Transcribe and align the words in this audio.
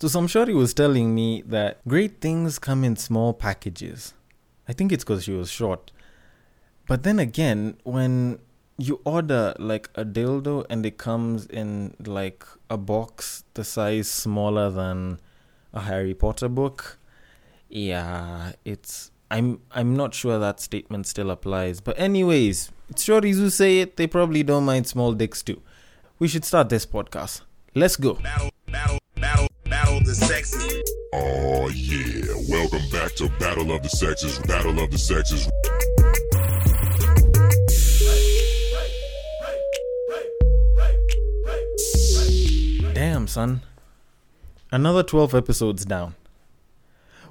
So 0.00 0.08
some 0.08 0.26
shorty 0.26 0.52
was 0.52 0.74
telling 0.74 1.14
me 1.14 1.42
that 1.46 1.86
great 1.86 2.20
things 2.20 2.58
come 2.58 2.84
in 2.84 2.96
small 2.96 3.32
packages. 3.32 4.14
I 4.68 4.72
think 4.72 4.92
it's 4.92 5.04
because 5.04 5.24
she 5.24 5.32
was 5.32 5.50
short. 5.50 5.92
But 6.86 7.02
then 7.02 7.18
again, 7.18 7.78
when 7.84 8.40
you 8.76 9.00
order 9.04 9.54
like 9.58 9.88
a 9.94 10.04
dildo 10.04 10.66
and 10.68 10.84
it 10.84 10.98
comes 10.98 11.46
in 11.46 11.94
like 12.04 12.44
a 12.68 12.76
box 12.76 13.44
the 13.54 13.64
size 13.64 14.10
smaller 14.10 14.70
than 14.70 15.20
a 15.72 15.82
Harry 15.82 16.14
Potter 16.14 16.48
book, 16.48 16.98
yeah, 17.68 18.52
it's 18.64 19.10
I'm 19.30 19.60
I'm 19.70 19.96
not 19.96 20.14
sure 20.14 20.38
that 20.38 20.60
statement 20.60 21.06
still 21.06 21.30
applies. 21.30 21.80
But 21.80 21.98
anyways, 21.98 22.72
it's 22.90 23.06
shorties 23.06 23.36
who 23.36 23.48
say 23.50 23.80
it, 23.80 23.96
they 23.96 24.06
probably 24.06 24.42
don't 24.42 24.64
mind 24.64 24.86
small 24.86 25.12
dicks 25.12 25.42
too. 25.42 25.62
We 26.18 26.28
should 26.28 26.44
start 26.44 26.68
this 26.68 26.84
podcast. 26.84 27.42
Let's 27.74 27.96
go. 27.96 28.14
Battle, 28.14 28.50
battle, 28.66 28.98
battle, 29.16 29.48
the 30.14 30.26
sexes. 30.26 30.82
Oh 31.12 31.68
yeah, 31.70 32.34
welcome 32.48 32.88
back 32.90 33.14
to 33.14 33.28
Battle 33.40 33.72
of 33.72 33.82
the 33.82 33.88
Sexes, 33.88 34.38
Battle 34.40 34.78
of 34.80 34.90
the 34.90 34.98
Sexes. 34.98 35.48
Damn, 42.94 43.26
son. 43.26 43.62
Another 44.70 45.02
12 45.02 45.34
episodes 45.34 45.84
down. 45.84 46.14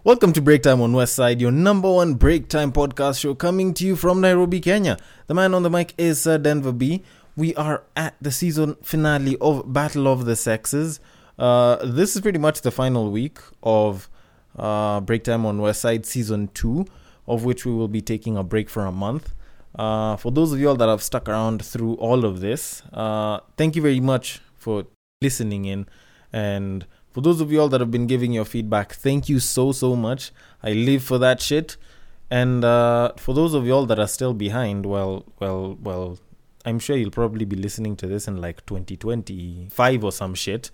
Welcome 0.04 0.34
to 0.34 0.42
Break 0.42 0.64
Time 0.64 0.82
on 0.82 0.92
West 0.92 1.16
Side, 1.16 1.40
your 1.40 1.52
number 1.52 1.90
one 1.90 2.16
break 2.16 2.50
time 2.50 2.74
podcast 2.74 3.20
show 3.20 3.34
coming 3.34 3.74
to 3.76 3.86
you 3.86 3.96
from 3.96 4.20
Nairobi, 4.20 4.60
Kenya. 4.60 4.98
The 5.28 5.34
man 5.34 5.54
on 5.54 5.64
the 5.64 5.70
mic 5.70 5.94
is 5.98 6.22
Sir 6.22 6.38
Denver 6.38 6.74
B. 6.74 7.04
We 7.38 7.56
are 7.56 7.84
at 7.96 8.16
the 8.22 8.32
season 8.32 8.76
finale 8.84 9.38
of 9.40 9.72
Battle 9.72 10.08
of 10.08 10.26
the 10.26 10.36
Sexes. 10.36 11.00
Uh, 11.38 11.78
this 11.84 12.16
is 12.16 12.22
pretty 12.22 12.40
much 12.40 12.62
the 12.62 12.72
final 12.72 13.12
week 13.12 13.40
of 13.64 14.10
uh, 14.58 15.00
Break 15.02 15.24
Time 15.24 15.46
on 15.46 15.60
West 15.60 15.82
Side 15.82 16.06
season 16.06 16.50
2, 16.54 16.86
of 17.28 17.44
which 17.44 17.66
we 17.66 17.74
will 17.74 17.88
be 17.88 18.02
taking 18.02 18.38
a 18.38 18.44
break 18.44 18.70
for 18.70 18.86
a 18.86 18.92
month. 18.92 19.34
Uh, 19.76 20.16
for 20.18 20.32
those 20.32 20.54
of 20.54 20.60
you 20.60 20.70
all 20.70 20.76
that 20.76 20.88
have 20.88 21.02
stuck 21.02 21.28
around 21.28 21.66
through 21.66 21.96
all 21.96 22.26
of 22.26 22.40
this, 22.40 22.84
uh, 22.94 23.40
thank 23.58 23.76
you 23.76 23.82
very 23.82 24.00
much 24.00 24.40
for 24.56 24.86
listening 25.22 25.66
in. 25.66 25.88
And 26.32 26.86
for 27.12 27.22
those 27.22 27.42
of 27.42 27.52
you 27.52 27.62
all 27.62 27.70
that 27.70 27.82
have 27.82 27.92
been 27.92 28.08
giving 28.08 28.34
your 28.34 28.46
feedback, 28.46 28.94
thank 28.94 29.30
you 29.30 29.40
so, 29.40 29.72
so 29.72 29.96
much. 29.96 30.32
I 30.62 30.74
live 30.74 31.04
for 31.04 31.18
that 31.18 31.42
shit. 31.42 31.78
And 32.30 32.64
uh, 32.64 33.14
for 33.18 33.34
those 33.34 33.54
of 33.54 33.66
you 33.66 33.74
all 33.74 33.86
that 33.88 34.00
are 34.00 34.08
still 34.08 34.34
behind, 34.34 34.86
well, 34.86 35.26
well, 35.40 35.78
well, 35.82 36.20
I'm 36.66 36.80
sure 36.80 36.96
you'll 36.96 37.12
probably 37.12 37.46
be 37.46 37.56
listening 37.56 37.96
to 37.98 38.08
this 38.08 38.28
in 38.28 38.42
like 38.42 38.66
2025 38.66 40.04
or 40.04 40.12
some 40.12 40.34
shit. 40.34 40.72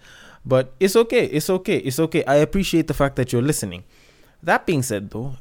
But 0.50 0.74
it's 0.80 0.96
okay. 0.96 1.26
It's 1.26 1.50
okay. 1.50 1.78
It's 1.78 2.00
okay. 2.00 2.26
I 2.26 2.38
appreciate 2.38 2.88
the 2.88 2.96
fact 2.96 3.16
that 3.18 3.32
you're 3.32 3.44
listening. 3.44 3.84
That 4.42 4.66
being 4.66 4.82
said, 4.82 5.12
though, 5.12 5.36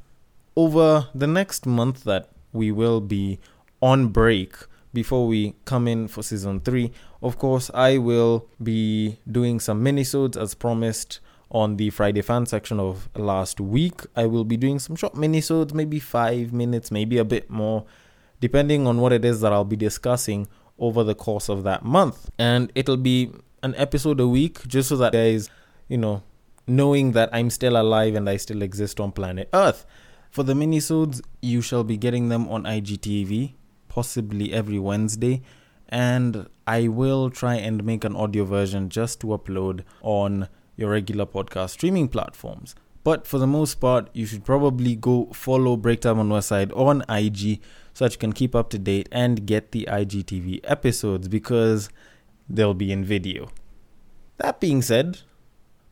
over 0.54 1.08
the 1.14 1.26
next 1.26 1.64
month 1.64 2.04
that 2.04 2.28
we 2.52 2.70
will 2.70 3.00
be 3.00 3.38
on 3.80 4.08
break 4.08 4.54
before 4.92 5.26
we 5.26 5.54
come 5.64 5.86
in 5.86 6.08
for 6.08 6.22
season 6.22 6.58
3 6.60 6.90
of 7.22 7.38
course 7.38 7.70
i 7.74 7.96
will 7.98 8.48
be 8.60 9.18
doing 9.30 9.60
some 9.60 9.84
minisodes 9.84 10.36
as 10.36 10.54
promised 10.54 11.20
on 11.50 11.76
the 11.76 11.90
friday 11.90 12.22
fan 12.22 12.44
section 12.46 12.80
of 12.80 13.08
last 13.14 13.60
week 13.60 14.00
i 14.16 14.26
will 14.26 14.44
be 14.44 14.56
doing 14.56 14.78
some 14.80 14.96
short 14.96 15.14
minisodes 15.14 15.72
maybe 15.72 16.00
5 16.00 16.52
minutes 16.52 16.90
maybe 16.90 17.18
a 17.18 17.24
bit 17.24 17.48
more 17.48 17.84
depending 18.40 18.86
on 18.86 18.98
what 18.98 19.12
it 19.12 19.24
is 19.24 19.40
that 19.42 19.52
i'll 19.52 19.64
be 19.64 19.76
discussing 19.76 20.48
over 20.78 21.04
the 21.04 21.14
course 21.14 21.48
of 21.48 21.62
that 21.62 21.84
month 21.84 22.30
and 22.38 22.72
it'll 22.74 22.96
be 22.96 23.30
an 23.62 23.74
episode 23.76 24.20
a 24.20 24.28
week 24.28 24.66
just 24.66 24.88
so 24.88 24.96
that 24.96 25.12
guys 25.12 25.50
you 25.88 25.98
know 25.98 26.22
knowing 26.66 27.12
that 27.12 27.28
i'm 27.32 27.50
still 27.50 27.80
alive 27.80 28.14
and 28.14 28.28
i 28.28 28.36
still 28.36 28.62
exist 28.62 29.00
on 29.00 29.10
planet 29.10 29.48
earth 29.52 29.86
for 30.30 30.42
the 30.42 30.54
minisodes, 30.54 31.20
you 31.40 31.60
shall 31.62 31.84
be 31.84 31.96
getting 31.96 32.28
them 32.28 32.48
on 32.48 32.64
IGTV, 32.64 33.54
possibly 33.88 34.52
every 34.52 34.78
Wednesday, 34.78 35.42
and 35.88 36.48
I 36.66 36.88
will 36.88 37.30
try 37.30 37.54
and 37.54 37.82
make 37.84 38.04
an 38.04 38.14
audio 38.14 38.44
version 38.44 38.91
just 38.91 39.20
to 39.22 39.28
upload 39.28 39.84
on 40.02 40.48
your 40.76 40.91
regular 40.91 41.24
podcast 41.24 41.70
streaming 41.70 42.08
platforms. 42.08 42.74
But 43.04 43.26
for 43.26 43.38
the 43.38 43.47
most 43.47 43.76
part, 43.76 44.10
you 44.12 44.26
should 44.26 44.44
probably 44.44 44.94
go 44.94 45.30
follow 45.32 45.76
Breaktime 45.76 46.18
on 46.18 46.28
Westside 46.28 46.76
on 46.76 47.02
IG 47.08 47.60
so 47.94 48.04
that 48.04 48.12
you 48.12 48.18
can 48.18 48.32
keep 48.32 48.54
up 48.54 48.68
to 48.70 48.78
date 48.78 49.08
and 49.10 49.47
get 49.47 49.72
the 49.72 49.88
IGTV 49.91 50.60
episodes 50.64 51.26
because 51.26 51.88
they'll 52.48 52.75
be 52.75 52.92
in 52.92 53.04
video. 53.04 53.50
That 54.38 54.60
being 54.60 54.82
said, 54.82 55.20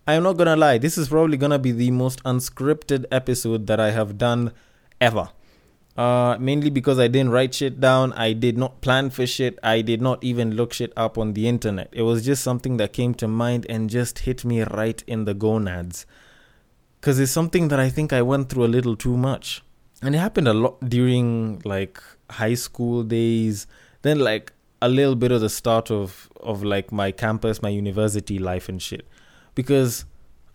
I 0.07 0.15
am 0.15 0.23
not 0.23 0.37
gonna 0.37 0.57
lie, 0.57 0.79
this 0.79 0.97
is 0.97 1.09
probably 1.09 1.37
gonna 1.37 1.59
be 1.59 1.73
the 1.73 1.91
most 1.91 2.23
unscripted 2.23 3.07
episode 3.11 3.67
that 3.67 3.81
I 3.81 3.91
have 3.91 4.19
done 4.19 4.53
ever. 5.01 5.31
Uh, 5.97 6.37
mainly 6.39 6.69
because 6.69 6.99
I 6.99 7.09
didn't 7.09 7.31
write 7.31 7.55
shit 7.55 7.81
down, 7.81 8.13
I 8.13 8.35
did 8.35 8.59
not 8.59 8.83
plan 8.83 9.09
for 9.11 9.27
shit, 9.27 9.59
I 9.63 9.81
did 9.81 10.03
not 10.03 10.23
even 10.23 10.55
look 10.55 10.75
shit 10.75 10.93
up 10.97 11.17
on 11.17 11.33
the 11.33 11.49
internet. 11.49 11.89
It 11.93 12.03
was 12.03 12.25
just 12.25 12.45
something 12.45 12.77
that 12.77 12.93
came 12.93 13.15
to 13.15 13.27
mind 13.27 13.67
and 13.69 13.89
just 13.89 14.21
hit 14.21 14.45
me 14.45 14.63
right 14.63 15.03
in 15.07 15.25
the 15.25 15.35
gonads. 15.35 16.05
Because 17.01 17.19
it's 17.19 17.33
something 17.33 17.69
that 17.69 17.81
I 17.81 17.89
think 17.89 18.13
I 18.13 18.21
went 18.23 18.51
through 18.51 18.65
a 18.65 18.69
little 18.69 18.95
too 18.95 19.17
much. 19.17 19.63
And 20.03 20.15
it 20.15 20.19
happened 20.19 20.49
a 20.49 20.55
lot 20.55 20.79
during 20.87 21.63
like 21.65 22.03
high 22.31 22.55
school 22.55 23.03
days, 23.03 23.67
then 24.03 24.19
like 24.19 24.53
a 24.87 24.89
little 24.89 25.17
bit 25.17 25.33
of 25.33 25.41
the 25.41 25.49
start 25.49 25.91
of, 25.91 26.29
of 26.41 26.63
like 26.63 26.93
my 26.93 27.13
campus, 27.13 27.61
my 27.61 27.69
university 27.69 28.39
life 28.39 28.69
and 28.69 28.81
shit 28.81 29.07
because 29.57 30.05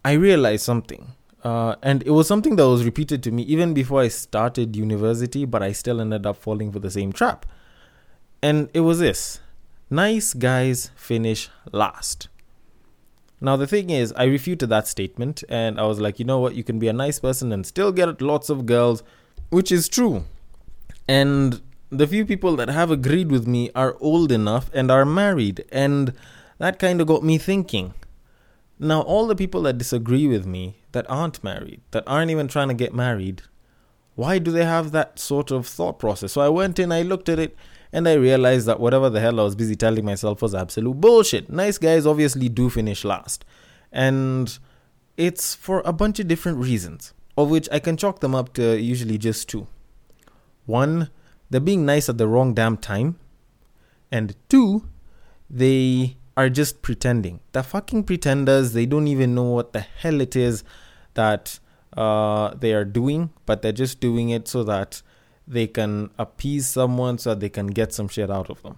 I 0.06 0.14
realized 0.14 0.64
something. 0.64 1.14
Uh, 1.44 1.76
and 1.82 2.04
it 2.04 2.12
was 2.12 2.28
something 2.28 2.56
that 2.56 2.68
was 2.68 2.86
repeated 2.86 3.22
to 3.24 3.32
me 3.32 3.44
even 3.44 3.74
before 3.74 4.02
I 4.02 4.08
started 4.08 4.76
university, 4.76 5.44
but 5.44 5.62
I 5.62 5.74
still 5.74 6.00
ended 6.00 6.26
up 6.26 6.38
falling 6.38 6.72
for 6.72 6.80
the 6.80 6.92
same 6.92 7.12
trap. 7.12 7.46
And 8.42 8.70
it 8.74 8.82
was 8.82 9.00
this 9.00 9.40
nice 9.90 10.34
guys 10.34 10.92
finish 10.96 11.50
last. 11.72 12.30
Now, 13.42 13.58
the 13.58 13.66
thing 13.68 13.90
is, 13.90 14.14
I 14.14 14.26
refuted 14.26 14.70
that 14.70 14.88
statement 14.88 15.44
and 15.50 15.80
I 15.80 15.86
was 15.86 16.00
like, 16.00 16.20
you 16.20 16.26
know 16.26 16.40
what, 16.40 16.54
you 16.54 16.64
can 16.64 16.78
be 16.78 16.88
a 16.88 16.94
nice 16.94 17.20
person 17.20 17.52
and 17.52 17.66
still 17.66 17.92
get 17.92 18.22
lots 18.22 18.50
of 18.50 18.68
girls, 18.68 19.04
which 19.50 19.72
is 19.72 19.90
true. 19.90 20.26
And 21.08 21.60
the 21.92 22.08
few 22.08 22.26
people 22.26 22.56
that 22.56 22.70
have 22.70 22.90
agreed 22.90 23.32
with 23.32 23.46
me 23.46 23.70
are 23.76 23.98
old 24.00 24.32
enough 24.32 24.72
and 24.74 24.90
are 24.90 25.06
married. 25.06 25.66
And 25.72 26.14
that 26.58 26.80
kind 26.80 27.02
of 27.02 27.08
got 27.08 27.24
me 27.24 27.38
thinking 27.38 27.94
now, 28.84 29.02
all 29.02 29.28
the 29.28 29.36
people 29.36 29.62
that 29.62 29.78
disagree 29.78 30.26
with 30.26 30.48
me, 30.48 30.78
that 30.92 31.06
aren't 31.08 31.44
married, 31.44 31.82
that 31.92 32.04
aren't 32.08 32.32
even 32.32 32.48
trying 32.48 32.68
to 32.70 32.74
get 32.74 32.96
married, 32.96 33.44
why 34.16 34.40
do 34.40 34.52
they 34.52 34.66
have 34.66 34.92
that 34.92 35.20
sort 35.20 35.52
of 35.52 35.68
thought 35.68 36.00
process? 36.00 36.32
So 36.32 36.42
I 36.42 36.50
went 36.50 36.80
in, 36.80 36.92
I 36.92 37.04
looked 37.04 37.30
at 37.30 37.38
it, 37.38 37.56
and 37.94 38.10
I 38.10 38.14
realized 38.14 38.66
that 38.66 38.80
whatever 38.80 39.08
the 39.08 39.20
hell 39.20 39.40
I 39.40 39.44
was 39.44 39.54
busy 39.54 39.76
telling 39.76 40.04
myself 40.04 40.42
was 40.42 40.56
absolute 40.56 41.00
bullshit. 41.00 41.52
Nice 41.52 41.78
guys 41.78 42.08
obviously 42.08 42.50
do 42.50 42.72
finish 42.72 43.06
last. 43.06 43.46
And 43.92 44.58
it's 45.16 45.54
for 45.54 45.84
a 45.86 45.94
bunch 45.94 46.20
of 46.20 46.28
different 46.28 46.58
reasons, 46.58 47.14
of 47.38 47.52
which 47.52 47.70
I 47.72 47.78
can 47.78 47.98
chalk 47.98 48.20
them 48.20 48.34
up 48.34 48.52
to 48.54 48.82
usually 48.82 49.20
just 49.20 49.48
two. 49.48 49.68
One, 50.66 51.12
they're 51.52 51.62
being 51.62 51.86
nice 51.86 52.10
at 52.10 52.18
the 52.18 52.28
wrong 52.28 52.54
damn 52.54 52.78
time. 52.78 53.20
And 54.12 54.36
two, 54.50 54.88
they 55.50 56.18
are 56.36 56.50
just 56.50 56.82
pretending. 56.82 57.42
They're 57.52 57.62
fucking 57.62 58.06
pretenders. 58.06 58.74
They 58.74 58.86
don't 58.86 59.08
even 59.08 59.36
know 59.36 59.44
what 59.44 59.74
the 59.74 59.82
hell 59.82 60.22
it 60.22 60.36
is 60.36 60.64
that 61.14 61.60
uh, 61.96 62.56
they 62.56 62.74
are 62.74 62.86
doing, 62.86 63.32
but 63.46 63.62
they're 63.62 63.74
just 63.74 64.00
doing 64.00 64.30
it 64.30 64.48
so 64.48 64.64
that 64.64 65.02
they 65.46 65.68
can 65.68 66.10
appease 66.18 66.68
someone 66.68 67.18
so 67.18 67.32
that 67.32 67.42
they 67.42 67.50
can 67.50 67.68
get 67.68 67.94
some 67.94 68.08
shit 68.08 68.32
out 68.32 68.50
of 68.50 68.62
them. 68.64 68.78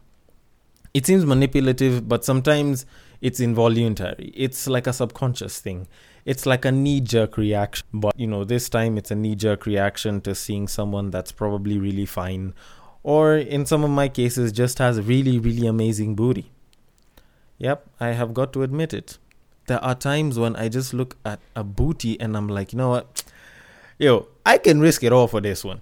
It 0.94 1.06
seems 1.08 1.26
manipulative, 1.26 2.08
but 2.08 2.24
sometimes 2.24 2.86
it's 3.20 3.40
involuntary. 3.40 4.32
It's 4.36 4.68
like 4.68 4.86
a 4.86 4.94
subconscious 4.94 5.60
thing. 5.60 5.88
It's 6.24 6.46
like 6.46 6.66
a 6.66 6.72
knee 6.72 7.02
jerk 7.02 7.36
reaction. 7.36 7.88
But, 7.94 8.18
you 8.18 8.28
know, 8.28 8.44
this 8.44 8.70
time 8.70 8.98
it's 8.98 9.10
a 9.10 9.16
knee 9.16 9.36
jerk 9.36 9.66
reaction 9.66 10.22
to 10.22 10.36
seeing 10.36 10.68
someone 10.68 11.10
that's 11.10 11.32
probably 11.32 11.80
really 11.80 12.06
fine, 12.06 12.54
or 13.02 13.36
in 13.36 13.66
some 13.66 13.84
of 13.84 13.90
my 13.90 14.08
cases, 14.08 14.52
just 14.52 14.78
has 14.78 15.02
really, 15.02 15.40
really 15.40 15.68
amazing 15.68 16.16
booty. 16.16 16.52
Yep, 17.58 17.90
I 18.00 18.10
have 18.10 18.34
got 18.34 18.54
to 18.54 18.64
admit 18.64 18.94
it. 18.94 19.18
There 19.68 19.84
are 19.84 19.96
times 19.96 20.38
when 20.38 20.56
I 20.56 20.70
just 20.70 20.94
look 20.94 21.16
at 21.26 21.40
a 21.56 21.64
booty 21.64 22.20
and 22.20 22.36
I'm 22.36 22.50
like, 22.50 22.74
you 22.74 22.78
know 22.78 22.90
what? 22.90 23.24
Yo, 23.98 24.28
I 24.46 24.58
can 24.58 24.80
risk 24.82 25.04
it 25.04 25.14
all 25.14 25.28
for 25.28 25.40
this 25.40 25.64
one. 25.64 25.82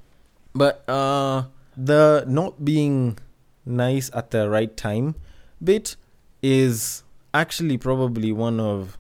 But 0.54 0.88
uh 0.88 1.46
the 1.76 2.24
not 2.28 2.64
being 2.64 3.18
nice 3.66 4.10
at 4.14 4.32
the 4.32 4.50
right 4.50 4.76
time 4.76 5.16
bit 5.64 5.96
is 6.42 7.04
actually 7.34 7.78
probably 7.78 8.32
one 8.32 8.60
of 8.60 8.98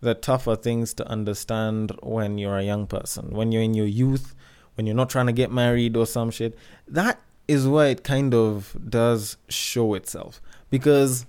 the 0.00 0.14
tougher 0.14 0.54
things 0.54 0.94
to 0.94 1.08
understand 1.08 1.92
when 2.02 2.38
you're 2.38 2.58
a 2.58 2.62
young 2.62 2.86
person. 2.86 3.30
When 3.30 3.52
you're 3.52 3.62
in 3.62 3.74
your 3.74 3.86
youth, 3.86 4.34
when 4.74 4.86
you're 4.86 4.96
not 4.96 5.10
trying 5.10 5.26
to 5.26 5.32
get 5.32 5.50
married 5.50 5.96
or 5.96 6.06
some 6.06 6.30
shit. 6.30 6.56
That 6.86 7.20
is 7.48 7.66
where 7.66 7.88
it 7.88 8.04
kind 8.04 8.34
of 8.34 8.76
does 8.88 9.36
show 9.48 9.94
itself. 9.94 10.40
Because 10.70 11.26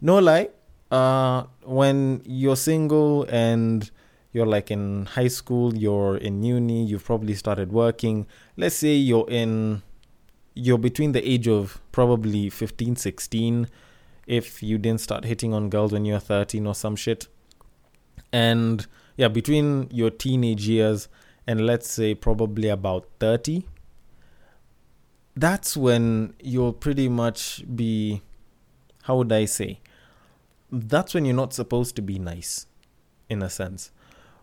no 0.00 0.18
lie, 0.18 0.50
uh, 0.90 1.44
when 1.64 2.22
you're 2.24 2.56
single 2.56 3.24
and 3.24 3.90
you're 4.32 4.46
like 4.46 4.70
in 4.70 5.06
high 5.06 5.28
school, 5.28 5.74
you're 5.74 6.16
in 6.16 6.42
uni, 6.42 6.84
you've 6.84 7.04
probably 7.04 7.34
started 7.34 7.72
working. 7.72 8.26
Let's 8.56 8.76
say 8.76 8.94
you're 8.94 9.28
in, 9.28 9.82
you're 10.58 10.78
between 10.78 11.12
the 11.12 11.26
age 11.26 11.46
of 11.46 11.80
probably 11.92 12.50
15, 12.50 12.96
16, 12.96 13.68
if 14.26 14.60
you 14.60 14.76
didn't 14.76 15.00
start 15.00 15.24
hitting 15.24 15.54
on 15.54 15.70
girls 15.70 15.92
when 15.92 16.04
you 16.04 16.14
were 16.14 16.18
13 16.18 16.66
or 16.66 16.74
some 16.74 16.96
shit. 16.96 17.28
And 18.32 18.84
yeah, 19.16 19.28
between 19.28 19.88
your 19.92 20.10
teenage 20.10 20.66
years 20.66 21.08
and 21.46 21.64
let's 21.64 21.88
say 21.88 22.12
probably 22.14 22.68
about 22.68 23.06
30, 23.20 23.66
that's 25.36 25.76
when 25.76 26.34
you'll 26.42 26.72
pretty 26.72 27.08
much 27.08 27.62
be, 27.76 28.22
how 29.04 29.18
would 29.18 29.32
I 29.32 29.44
say? 29.44 29.78
That's 30.72 31.14
when 31.14 31.24
you're 31.24 31.36
not 31.36 31.54
supposed 31.54 31.94
to 31.96 32.02
be 32.02 32.18
nice, 32.18 32.66
in 33.28 33.42
a 33.42 33.48
sense. 33.48 33.92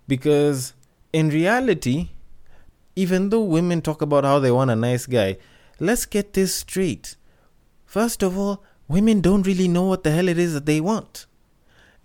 Because 0.07 0.73
in 1.11 1.27
reality, 1.27 2.11
even 2.95 3.29
though 3.29 3.43
women 3.43 3.81
talk 3.81 4.01
about 4.01 4.23
how 4.23 4.39
they 4.39 4.49
want 4.49 4.71
a 4.71 4.75
nice 4.77 5.05
guy, 5.05 5.37
let's 5.79 6.05
get 6.05 6.33
this 6.33 6.55
straight. 6.55 7.15
First 7.85 8.23
of 8.23 8.37
all, 8.37 8.63
women 8.87 9.21
don't 9.21 9.47
really 9.47 9.67
know 9.67 9.83
what 9.83 10.03
the 10.03 10.11
hell 10.11 10.27
it 10.27 10.37
is 10.37 10.53
that 10.53 10.65
they 10.65 10.81
want. 10.81 11.25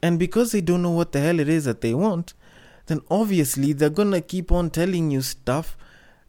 And 0.02 0.18
because 0.18 0.52
they 0.52 0.60
don't 0.60 0.82
know 0.82 0.90
what 0.90 1.12
the 1.12 1.20
hell 1.20 1.40
it 1.40 1.48
is 1.48 1.64
that 1.64 1.80
they 1.80 1.94
want, 1.94 2.34
then 2.86 3.00
obviously 3.10 3.72
they're 3.72 3.90
gonna 3.90 4.20
keep 4.20 4.50
on 4.50 4.70
telling 4.70 5.10
you 5.10 5.22
stuff 5.22 5.76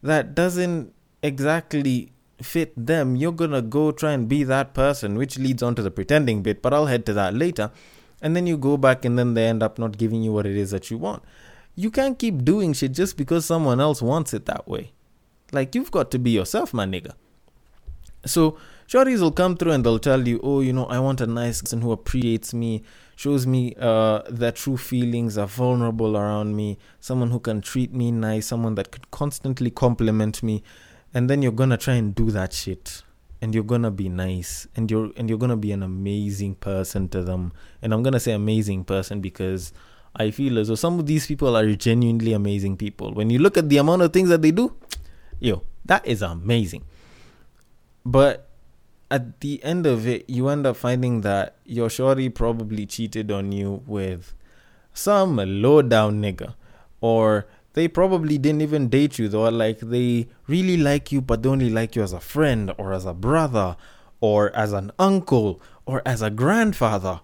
that 0.02 0.34
doesn't 0.34 0.92
exactly 1.22 2.12
fit 2.40 2.72
them. 2.76 3.16
You're 3.16 3.32
gonna 3.32 3.62
go 3.62 3.92
try 3.92 4.12
and 4.12 4.28
be 4.28 4.44
that 4.44 4.74
person, 4.74 5.16
which 5.16 5.38
leads 5.38 5.62
on 5.62 5.74
to 5.76 5.82
the 5.82 5.90
pretending 5.90 6.42
bit, 6.42 6.60
but 6.60 6.74
I'll 6.74 6.86
head 6.86 7.06
to 7.06 7.12
that 7.14 7.34
later. 7.34 7.70
And 8.20 8.36
then 8.36 8.46
you 8.46 8.56
go 8.56 8.76
back 8.76 9.04
and 9.04 9.18
then 9.18 9.34
they 9.34 9.46
end 9.46 9.62
up 9.62 9.78
not 9.78 9.98
giving 9.98 10.22
you 10.22 10.32
what 10.32 10.46
it 10.46 10.56
is 10.56 10.70
that 10.70 10.90
you 10.90 10.98
want. 10.98 11.22
You 11.74 11.90
can't 11.90 12.18
keep 12.18 12.44
doing 12.44 12.72
shit 12.72 12.92
just 12.92 13.16
because 13.16 13.44
someone 13.44 13.80
else 13.80 14.02
wants 14.02 14.34
it 14.34 14.46
that 14.46 14.68
way. 14.68 14.92
Like 15.50 15.74
you've 15.74 15.90
got 15.90 16.10
to 16.12 16.18
be 16.18 16.30
yourself, 16.30 16.72
my 16.72 16.86
nigga. 16.86 17.14
So 18.24 18.56
shorties 18.86 19.20
will 19.20 19.32
come 19.32 19.56
through 19.56 19.72
and 19.72 19.84
they'll 19.84 19.98
tell 19.98 20.26
you, 20.26 20.40
oh, 20.42 20.60
you 20.60 20.72
know, 20.72 20.86
I 20.86 20.98
want 20.98 21.20
a 21.20 21.26
nice 21.26 21.60
person 21.60 21.80
who 21.80 21.92
appreciates 21.92 22.54
me, 22.54 22.82
shows 23.16 23.46
me 23.46 23.74
uh, 23.80 24.22
their 24.28 24.52
true 24.52 24.76
feelings, 24.76 25.36
are 25.36 25.46
vulnerable 25.46 26.16
around 26.16 26.54
me, 26.54 26.78
someone 27.00 27.30
who 27.30 27.40
can 27.40 27.60
treat 27.60 27.92
me 27.92 28.12
nice, 28.12 28.46
someone 28.46 28.74
that 28.76 28.90
could 28.90 29.10
constantly 29.10 29.70
compliment 29.70 30.42
me, 30.42 30.62
and 31.14 31.28
then 31.28 31.42
you're 31.42 31.52
gonna 31.52 31.76
try 31.76 31.94
and 31.94 32.14
do 32.14 32.30
that 32.30 32.52
shit, 32.52 33.02
and 33.40 33.54
you're 33.54 33.64
gonna 33.64 33.90
be 33.90 34.08
nice, 34.08 34.66
and 34.76 34.90
you're 34.90 35.10
and 35.16 35.28
you're 35.28 35.38
gonna 35.38 35.56
be 35.56 35.72
an 35.72 35.82
amazing 35.82 36.54
person 36.54 37.08
to 37.08 37.22
them, 37.22 37.52
and 37.82 37.92
I'm 37.92 38.02
gonna 38.02 38.20
say 38.20 38.32
amazing 38.32 38.84
person 38.84 39.20
because. 39.20 39.72
I 40.14 40.30
feel 40.30 40.58
as 40.58 40.68
though 40.68 40.74
some 40.74 40.98
of 40.98 41.06
these 41.06 41.26
people 41.26 41.56
are 41.56 41.74
genuinely 41.74 42.34
amazing 42.34 42.76
people. 42.76 43.14
When 43.14 43.30
you 43.30 43.38
look 43.38 43.56
at 43.56 43.70
the 43.70 43.78
amount 43.78 44.02
of 44.02 44.12
things 44.12 44.28
that 44.28 44.42
they 44.42 44.50
do, 44.50 44.76
yo, 45.40 45.62
that 45.86 46.06
is 46.06 46.20
amazing. 46.20 46.84
But 48.04 48.48
at 49.10 49.40
the 49.40 49.62
end 49.62 49.86
of 49.86 50.06
it, 50.06 50.28
you 50.28 50.48
end 50.48 50.66
up 50.66 50.76
finding 50.76 51.20
that 51.20 51.56
your 51.64 51.90
shorty 51.90 52.28
probably 52.28 52.86
cheated 52.86 53.30
on 53.30 53.52
you 53.52 53.82
with 53.86 54.34
some 54.92 55.36
low 55.36 55.82
down 55.82 56.20
nigga. 56.20 56.54
Or 57.00 57.46
they 57.74 57.88
probably 57.88 58.38
didn't 58.38 58.62
even 58.62 58.88
date 58.88 59.18
you, 59.18 59.28
though. 59.28 59.48
Like 59.48 59.80
they 59.80 60.28
really 60.46 60.76
like 60.76 61.12
you, 61.12 61.20
but 61.20 61.42
they 61.42 61.48
only 61.48 61.70
like 61.70 61.96
you 61.96 62.02
as 62.02 62.12
a 62.12 62.20
friend, 62.20 62.72
or 62.78 62.92
as 62.92 63.04
a 63.04 63.14
brother, 63.14 63.76
or 64.20 64.54
as 64.56 64.72
an 64.72 64.92
uncle, 64.98 65.60
or 65.86 66.02
as 66.06 66.22
a 66.22 66.30
grandfather. 66.30 67.20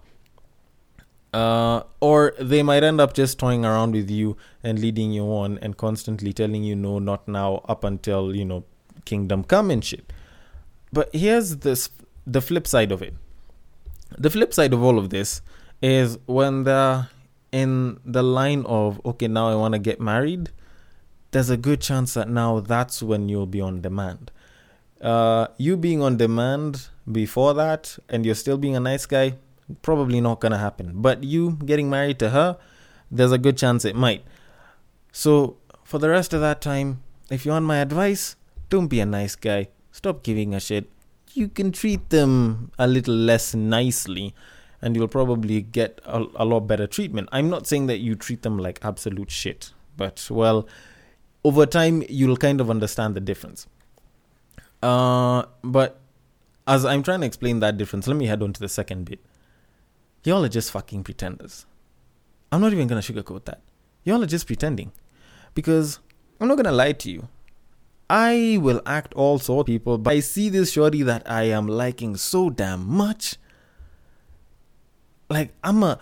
Uh, 1.31 1.83
or 1.99 2.33
they 2.39 2.63
might 2.63 2.83
end 2.83 2.99
up 2.99 3.13
just 3.13 3.37
toying 3.37 3.63
around 3.63 3.91
with 3.91 4.09
you 4.09 4.35
and 4.63 4.79
leading 4.79 5.11
you 5.11 5.23
on 5.25 5.59
and 5.59 5.77
constantly 5.77 6.33
telling 6.33 6.63
you 6.63 6.75
no, 6.75 6.97
not 6.97 7.27
now, 7.27 7.63
up 7.69 7.83
until, 7.83 8.35
you 8.35 8.43
know, 8.43 8.63
kingdom 9.05 9.43
come 9.43 9.69
and 9.69 9.85
shit. 9.85 10.11
But 10.91 11.09
here's 11.13 11.57
this 11.57 11.89
the 12.25 12.41
flip 12.41 12.67
side 12.67 12.91
of 12.91 13.01
it. 13.01 13.13
The 14.17 14.29
flip 14.29 14.53
side 14.53 14.73
of 14.73 14.83
all 14.83 14.97
of 14.97 15.09
this 15.09 15.41
is 15.81 16.17
when 16.25 16.63
they're 16.63 17.09
in 17.51 17.99
the 18.05 18.23
line 18.23 18.65
of 18.65 19.01
okay, 19.05 19.27
now 19.27 19.49
I 19.49 19.55
want 19.55 19.73
to 19.73 19.79
get 19.79 19.99
married. 19.99 20.51
There's 21.31 21.49
a 21.49 21.57
good 21.57 21.81
chance 21.81 22.15
that 22.15 22.27
now 22.27 22.59
that's 22.59 23.03
when 23.03 23.29
you'll 23.29 23.45
be 23.45 23.61
on 23.61 23.81
demand. 23.81 24.31
Uh, 24.99 25.47
you 25.57 25.77
being 25.77 26.01
on 26.01 26.17
demand 26.17 26.87
before 27.09 27.53
that, 27.53 27.97
and 28.09 28.25
you're 28.25 28.35
still 28.35 28.57
being 28.57 28.75
a 28.75 28.79
nice 28.79 29.05
guy, 29.05 29.35
probably 29.81 30.19
not 30.19 30.39
gonna 30.39 30.57
happen. 30.57 30.93
But 30.95 31.23
you 31.23 31.57
getting 31.65 31.89
married 31.89 32.19
to 32.19 32.31
her, 32.31 32.57
there's 33.11 33.31
a 33.31 33.37
good 33.37 33.57
chance 33.57 33.85
it 33.85 33.95
might. 33.95 34.23
So 35.11 35.57
for 35.83 35.99
the 35.99 36.09
rest 36.09 36.33
of 36.33 36.41
that 36.41 36.61
time, 36.61 37.01
if 37.29 37.45
you 37.45 37.51
want 37.51 37.65
my 37.65 37.77
advice, 37.77 38.35
don't 38.69 38.87
be 38.87 38.99
a 38.99 39.05
nice 39.05 39.35
guy. 39.35 39.69
Stop 39.91 40.23
giving 40.23 40.53
a 40.53 40.59
shit. 40.59 40.89
You 41.33 41.47
can 41.47 41.71
treat 41.71 42.09
them 42.09 42.71
a 42.79 42.87
little 42.87 43.15
less 43.15 43.53
nicely 43.53 44.33
and 44.81 44.95
you'll 44.95 45.07
probably 45.07 45.61
get 45.61 45.99
a, 46.05 46.25
a 46.35 46.45
lot 46.45 46.61
better 46.61 46.87
treatment. 46.87 47.29
I'm 47.31 47.49
not 47.49 47.67
saying 47.67 47.87
that 47.87 47.97
you 47.97 48.15
treat 48.15 48.41
them 48.41 48.57
like 48.57 48.79
absolute 48.83 49.29
shit, 49.29 49.73
but 49.97 50.27
well, 50.31 50.67
over 51.43 51.65
time 51.65 52.03
you'll 52.09 52.37
kind 52.37 52.61
of 52.61 52.69
understand 52.69 53.15
the 53.15 53.19
difference. 53.19 53.67
Uh, 54.81 55.43
but 55.63 55.99
as 56.67 56.85
I'm 56.85 57.03
trying 57.03 57.21
to 57.21 57.27
explain 57.27 57.59
that 57.59 57.77
difference, 57.77 58.07
let 58.07 58.15
me 58.15 58.27
head 58.27 58.41
on 58.41 58.53
to 58.53 58.59
the 58.59 58.69
second 58.69 59.05
bit. 59.05 59.19
Y'all 60.23 60.43
are 60.43 60.49
just 60.49 60.71
fucking 60.71 61.03
pretenders. 61.03 61.65
I'm 62.51 62.61
not 62.61 62.73
even 62.73 62.87
gonna 62.87 63.01
sugarcoat 63.01 63.45
that. 63.45 63.61
Y'all 64.03 64.23
are 64.23 64.27
just 64.27 64.47
pretending. 64.47 64.91
Because 65.53 65.99
I'm 66.39 66.47
not 66.47 66.55
gonna 66.55 66.71
lie 66.71 66.93
to 66.93 67.11
you. 67.11 67.27
I 68.09 68.57
will 68.61 68.81
act 68.85 69.13
all 69.13 69.37
sort 69.39 69.67
people, 69.67 69.97
but 69.97 70.13
I 70.13 70.19
see 70.19 70.49
this 70.49 70.71
shorty 70.71 71.03
that 71.03 71.29
I 71.29 71.43
am 71.43 71.67
liking 71.67 72.15
so 72.15 72.49
damn 72.49 72.87
much. 72.87 73.35
Like 75.29 75.53
I'm 75.63 75.83
a 75.83 75.99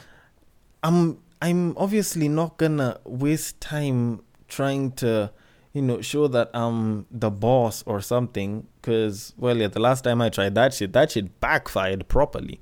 I'm 0.83 1.19
I'm 1.42 1.77
obviously 1.77 2.30
not 2.30 2.57
gonna 2.57 3.00
waste 3.04 3.59
time 3.59 4.21
trying 4.48 4.94
to 4.94 5.31
you 5.74 5.81
know 5.81 6.01
show 6.01 6.27
that 6.30 6.50
I'm 6.54 7.06
the 7.12 7.30
boss 7.30 7.83
or 7.86 8.00
something 8.00 8.65
because 8.81 9.33
well 9.38 9.57
yeah 9.57 9.68
the 9.68 9.81
last 9.81 10.06
time 10.06 10.21
I 10.21 10.30
tried 10.30 10.56
that 10.56 10.74
shit 10.74 10.94
that 10.94 11.12
shit 11.12 11.42
backfired 11.42 12.07
properly 12.07 12.62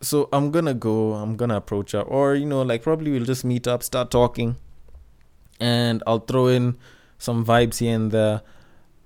so 0.00 0.28
I'm 0.32 0.50
gonna 0.50 0.74
go, 0.74 1.14
I'm 1.14 1.36
gonna 1.36 1.56
approach 1.56 1.92
her, 1.92 2.02
or 2.02 2.34
you 2.34 2.46
know, 2.46 2.62
like 2.62 2.82
probably 2.82 3.10
we'll 3.10 3.24
just 3.24 3.44
meet 3.44 3.66
up, 3.66 3.82
start 3.82 4.10
talking, 4.10 4.56
and 5.58 6.02
I'll 6.06 6.20
throw 6.20 6.46
in 6.46 6.76
some 7.18 7.44
vibes 7.44 7.78
here 7.78 7.94
and 7.94 8.10
there, 8.10 8.42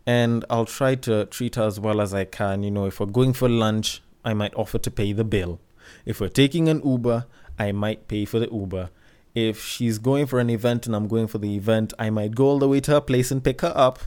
and 0.07 0.45
I'll 0.51 0.67
try 0.67 0.95
to 0.97 1.27
treat 1.27 1.57
her 1.57 1.65
as 1.65 1.81
well 1.81 2.01
as 2.01 2.13
I 2.15 2.25
can. 2.25 2.63
You 2.63 2.71
know, 2.71 2.87
if 2.87 3.01
we're 3.01 3.07
going 3.07 3.33
for 3.33 3.49
lunch, 3.49 4.03
I 4.25 4.35
might 4.35 4.55
offer 4.55 4.79
to 4.79 4.91
pay 4.91 5.13
the 5.13 5.25
bill. 5.25 5.61
If 6.05 6.21
we're 6.21 6.29
taking 6.29 6.69
an 6.69 6.83
Uber, 6.85 7.27
I 7.59 7.73
might 7.73 8.09
pay 8.09 8.25
for 8.25 8.39
the 8.39 8.51
Uber. 8.51 8.91
If 9.35 9.65
she's 9.65 9.99
going 9.99 10.27
for 10.27 10.41
an 10.41 10.51
event 10.51 10.87
and 10.87 10.95
I'm 10.95 11.09
going 11.09 11.27
for 11.27 11.39
the 11.39 11.55
event, 11.57 11.95
I 11.99 12.11
might 12.11 12.35
go 12.35 12.47
all 12.47 12.59
the 12.59 12.69
way 12.69 12.81
to 12.81 12.93
her 12.93 13.01
place 13.01 13.31
and 13.31 13.43
pick 13.43 13.63
her 13.63 13.73
up. 13.75 13.99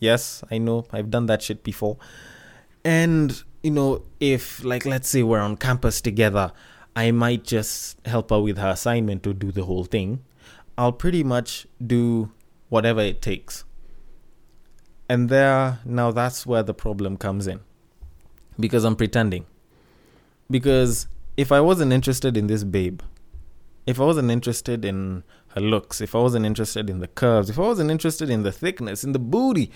Yes, 0.00 0.42
I 0.50 0.58
know, 0.58 0.86
I've 0.92 1.10
done 1.10 1.26
that 1.26 1.42
shit 1.42 1.62
before. 1.62 1.96
And 2.84 3.42
you 3.62 3.70
know, 3.70 4.02
if 4.20 4.64
like 4.64 4.86
let's 4.86 5.08
say 5.08 5.22
we're 5.22 5.40
on 5.40 5.56
campus 5.56 6.00
together, 6.00 6.52
I 6.96 7.10
might 7.10 7.44
just 7.44 7.98
help 8.06 8.30
her 8.30 8.40
with 8.40 8.58
her 8.58 8.70
assignment 8.70 9.22
to 9.24 9.34
do 9.34 9.52
the 9.52 9.64
whole 9.64 9.84
thing. 9.84 10.24
I'll 10.76 10.92
pretty 10.92 11.24
much 11.24 11.66
do 11.84 12.30
whatever 12.68 13.00
it 13.00 13.22
takes. 13.22 13.64
And 15.08 15.28
there 15.28 15.80
now 15.84 16.10
that's 16.10 16.46
where 16.46 16.62
the 16.62 16.74
problem 16.74 17.16
comes 17.16 17.46
in. 17.46 17.60
Because 18.60 18.84
I'm 18.84 18.96
pretending. 18.96 19.46
Because 20.50 21.06
if 21.36 21.52
I 21.52 21.60
wasn't 21.60 21.92
interested 21.92 22.36
in 22.36 22.46
this 22.46 22.64
babe, 22.64 23.00
if 23.86 24.00
I 24.00 24.04
wasn't 24.04 24.30
interested 24.30 24.84
in 24.84 25.22
her 25.54 25.60
looks, 25.60 26.00
if 26.00 26.14
I 26.14 26.18
wasn't 26.18 26.44
interested 26.44 26.90
in 26.90 26.98
the 26.98 27.08
curves, 27.08 27.48
if 27.48 27.58
I 27.58 27.62
wasn't 27.62 27.90
interested 27.90 28.28
in 28.28 28.42
the 28.42 28.52
thickness, 28.52 29.04
in 29.04 29.12
the 29.12 29.18
booty, 29.18 29.70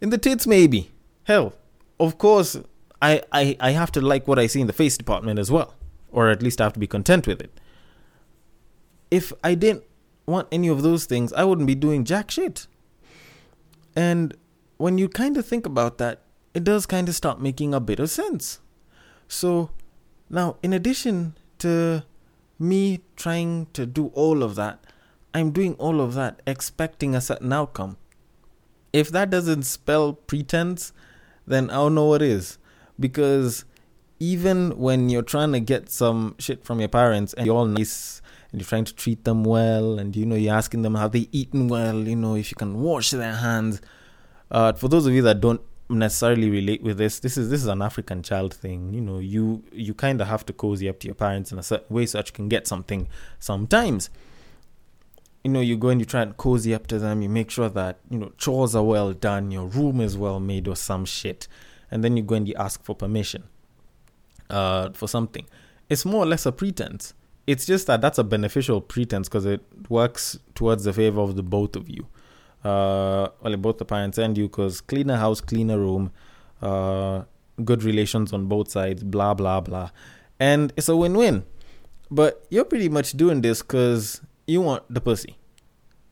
in 0.00 0.10
the 0.10 0.18
tits 0.18 0.46
maybe, 0.46 0.90
hell, 1.24 1.54
of 1.98 2.18
course 2.18 2.58
I, 3.00 3.22
I, 3.32 3.56
I 3.60 3.70
have 3.70 3.92
to 3.92 4.00
like 4.00 4.26
what 4.26 4.38
I 4.38 4.46
see 4.46 4.60
in 4.60 4.66
the 4.66 4.72
face 4.72 4.98
department 4.98 5.38
as 5.38 5.50
well, 5.50 5.74
or 6.10 6.28
at 6.28 6.42
least 6.42 6.60
I 6.60 6.64
have 6.64 6.72
to 6.74 6.80
be 6.80 6.86
content 6.86 7.26
with 7.26 7.40
it. 7.40 7.60
If 9.10 9.32
I 9.44 9.54
didn't 9.54 9.84
want 10.26 10.48
any 10.52 10.68
of 10.68 10.82
those 10.82 11.04
things, 11.04 11.32
I 11.32 11.44
wouldn't 11.44 11.66
be 11.66 11.74
doing 11.74 12.04
jack 12.04 12.30
shit. 12.30 12.66
And 13.94 14.36
when 14.76 14.98
you 14.98 15.08
kind 15.08 15.36
of 15.36 15.46
think 15.46 15.66
about 15.66 15.98
that, 15.98 16.22
it 16.54 16.64
does 16.64 16.86
kind 16.86 17.08
of 17.08 17.14
start 17.14 17.40
making 17.40 17.74
a 17.74 17.80
bit 17.80 18.00
of 18.00 18.10
sense. 18.10 18.60
So 19.28 19.70
now, 20.28 20.56
in 20.62 20.72
addition 20.72 21.36
to 21.58 22.04
me 22.58 23.00
trying 23.16 23.66
to 23.72 23.86
do 23.86 24.08
all 24.08 24.42
of 24.42 24.54
that, 24.56 24.82
I'm 25.34 25.50
doing 25.50 25.74
all 25.74 26.00
of 26.00 26.14
that 26.14 26.40
expecting 26.46 27.14
a 27.14 27.20
certain 27.20 27.52
outcome. 27.52 27.96
If 28.92 29.10
that 29.10 29.30
doesn't 29.30 29.64
spell 29.64 30.14
pretense, 30.14 30.92
then 31.46 31.70
I 31.70 31.74
don't 31.74 31.94
know 31.94 32.06
what 32.06 32.22
is 32.22 32.58
because 32.98 33.64
even 34.18 34.78
when 34.78 35.10
you're 35.10 35.22
trying 35.22 35.52
to 35.52 35.60
get 35.60 35.90
some 35.90 36.34
shit 36.38 36.64
from 36.64 36.80
your 36.80 36.88
parents 36.88 37.34
and 37.34 37.46
you're 37.46 37.56
all 37.56 37.66
nice 37.66 38.22
and 38.56 38.62
you're 38.62 38.68
trying 38.68 38.86
to 38.86 38.94
treat 38.94 39.22
them 39.24 39.44
well 39.44 39.98
and 39.98 40.16
you 40.16 40.24
know 40.24 40.34
you're 40.34 40.54
asking 40.54 40.80
them 40.80 40.94
have 40.94 41.12
they 41.12 41.28
eaten 41.30 41.68
well 41.68 41.98
you 42.08 42.16
know 42.16 42.34
if 42.36 42.50
you 42.50 42.54
can 42.56 42.80
wash 42.80 43.10
their 43.10 43.34
hands. 43.34 43.82
Uh, 44.50 44.72
for 44.72 44.88
those 44.88 45.04
of 45.04 45.12
you 45.12 45.20
that 45.20 45.42
don't 45.42 45.60
necessarily 45.90 46.48
relate 46.48 46.82
with 46.82 46.96
this 46.96 47.18
this 47.18 47.36
is 47.36 47.50
this 47.50 47.60
is 47.60 47.66
an 47.66 47.82
african 47.82 48.22
child 48.22 48.54
thing 48.54 48.94
you 48.94 49.00
know 49.00 49.18
you 49.18 49.62
you 49.72 49.92
kind 49.92 50.22
of 50.22 50.26
have 50.26 50.44
to 50.46 50.54
cozy 50.54 50.88
up 50.88 50.98
to 50.98 51.06
your 51.06 51.14
parents 51.14 51.52
in 51.52 51.58
a 51.58 51.62
certain 51.62 51.94
way 51.94 52.06
so 52.06 52.16
that 52.16 52.28
you 52.28 52.32
can 52.32 52.48
get 52.48 52.66
something 52.66 53.06
sometimes. 53.38 54.08
You 55.44 55.50
know 55.50 55.60
you 55.60 55.76
go 55.76 55.88
and 55.90 56.00
you 56.00 56.06
try 56.06 56.22
and 56.22 56.34
cozy 56.38 56.72
up 56.72 56.86
to 56.86 56.98
them 56.98 57.20
you 57.20 57.28
make 57.28 57.50
sure 57.50 57.68
that 57.68 57.98
you 58.08 58.18
know 58.18 58.32
chores 58.38 58.74
are 58.74 58.82
well 58.82 59.12
done 59.12 59.50
your 59.50 59.66
room 59.66 60.00
is 60.00 60.16
well 60.16 60.40
made 60.40 60.66
or 60.66 60.76
some 60.76 61.04
shit 61.04 61.46
and 61.90 62.02
then 62.02 62.16
you 62.16 62.22
go 62.22 62.36
and 62.36 62.48
you 62.48 62.54
ask 62.54 62.82
for 62.82 62.96
permission 62.96 63.44
uh, 64.48 64.88
for 64.92 65.06
something. 65.06 65.46
It's 65.90 66.06
more 66.06 66.22
or 66.22 66.26
less 66.26 66.46
a 66.46 66.52
pretense 66.52 67.12
it's 67.46 67.66
just 67.66 67.86
that 67.86 68.00
that's 68.00 68.18
a 68.18 68.24
beneficial 68.24 68.80
pretense 68.80 69.28
because 69.28 69.46
it 69.46 69.62
works 69.88 70.38
towards 70.54 70.84
the 70.84 70.92
favor 70.92 71.20
of 71.20 71.36
the 71.36 71.42
both 71.42 71.76
of 71.76 71.88
you 71.88 72.06
uh, 72.66 73.28
well, 73.40 73.56
both 73.56 73.78
the 73.78 73.84
parents 73.84 74.18
and 74.18 74.36
you, 74.36 74.48
because 74.48 74.80
cleaner 74.80 75.16
house, 75.16 75.40
cleaner 75.40 75.78
room, 75.78 76.10
uh, 76.60 77.22
good 77.64 77.84
relations 77.84 78.32
on 78.32 78.46
both 78.46 78.70
sides, 78.70 79.04
blah 79.04 79.34
blah 79.34 79.60
blah, 79.60 79.90
and 80.40 80.72
it's 80.76 80.88
a 80.88 80.96
win-win. 80.96 81.44
But 82.10 82.44
you're 82.50 82.64
pretty 82.64 82.88
much 82.88 83.12
doing 83.12 83.40
this 83.40 83.62
because 83.62 84.20
you 84.46 84.60
want 84.62 84.82
the 84.92 85.00
pussy. 85.00 85.38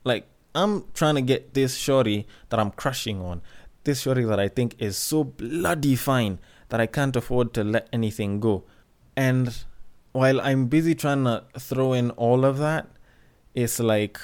Like 0.05 0.27
I'm 0.53 0.85
trying 0.93 1.15
to 1.15 1.21
get 1.21 1.53
this 1.53 1.75
shorty 1.75 2.25
that 2.49 2.59
I'm 2.59 2.71
crushing 2.71 3.19
on, 3.19 3.41
this 3.83 4.01
shorty 4.01 4.23
that 4.23 4.39
I 4.39 4.47
think 4.47 4.75
is 4.79 4.97
so 4.97 5.25
bloody 5.25 5.95
fine 5.97 6.39
that 6.69 6.79
I 6.79 6.85
can't 6.85 7.15
afford 7.15 7.53
to 7.55 7.65
let 7.65 7.89
anything 7.91 8.39
go, 8.39 8.63
and 9.17 9.65
while 10.15 10.39
I'm 10.39 10.67
busy 10.67 10.95
trying 10.95 11.25
to 11.25 11.43
throw 11.59 11.91
in 11.91 12.09
all 12.11 12.45
of 12.45 12.57
that, 12.59 12.87
it's 13.53 13.81
like 13.81 14.17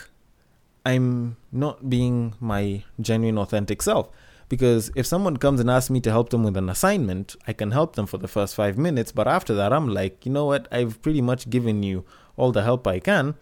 I'm 0.86 1.36
not 1.51 1.89
being 1.89 2.33
my 2.39 2.83
genuine, 3.01 3.38
authentic 3.38 3.81
self. 3.81 4.10
Because 4.48 4.89
if 4.95 5.05
someone 5.05 5.36
comes 5.36 5.60
and 5.60 5.69
asks 5.69 5.89
me 5.89 6.00
to 6.01 6.10
help 6.10 6.29
them 6.29 6.43
with 6.43 6.55
an 6.55 6.69
assignment, 6.69 7.36
I 7.45 7.51
can 7.51 7.71
help 7.71 7.98
them 7.98 8.05
for 8.05 8.17
the 8.17 8.29
first 8.29 8.55
five 8.55 8.77
minutes. 8.77 9.12
But 9.12 9.27
after 9.27 9.53
that, 9.55 9.74
I'm 9.74 9.89
like, 9.89 10.25
you 10.25 10.31
know 10.31 10.45
what? 10.45 10.65
I've 10.71 11.01
pretty 11.01 11.21
much 11.21 11.50
given 11.50 11.83
you 11.83 12.05
all 12.38 12.53
the 12.53 12.63
help 12.63 12.88
I 12.88 13.00
can. 13.00 13.36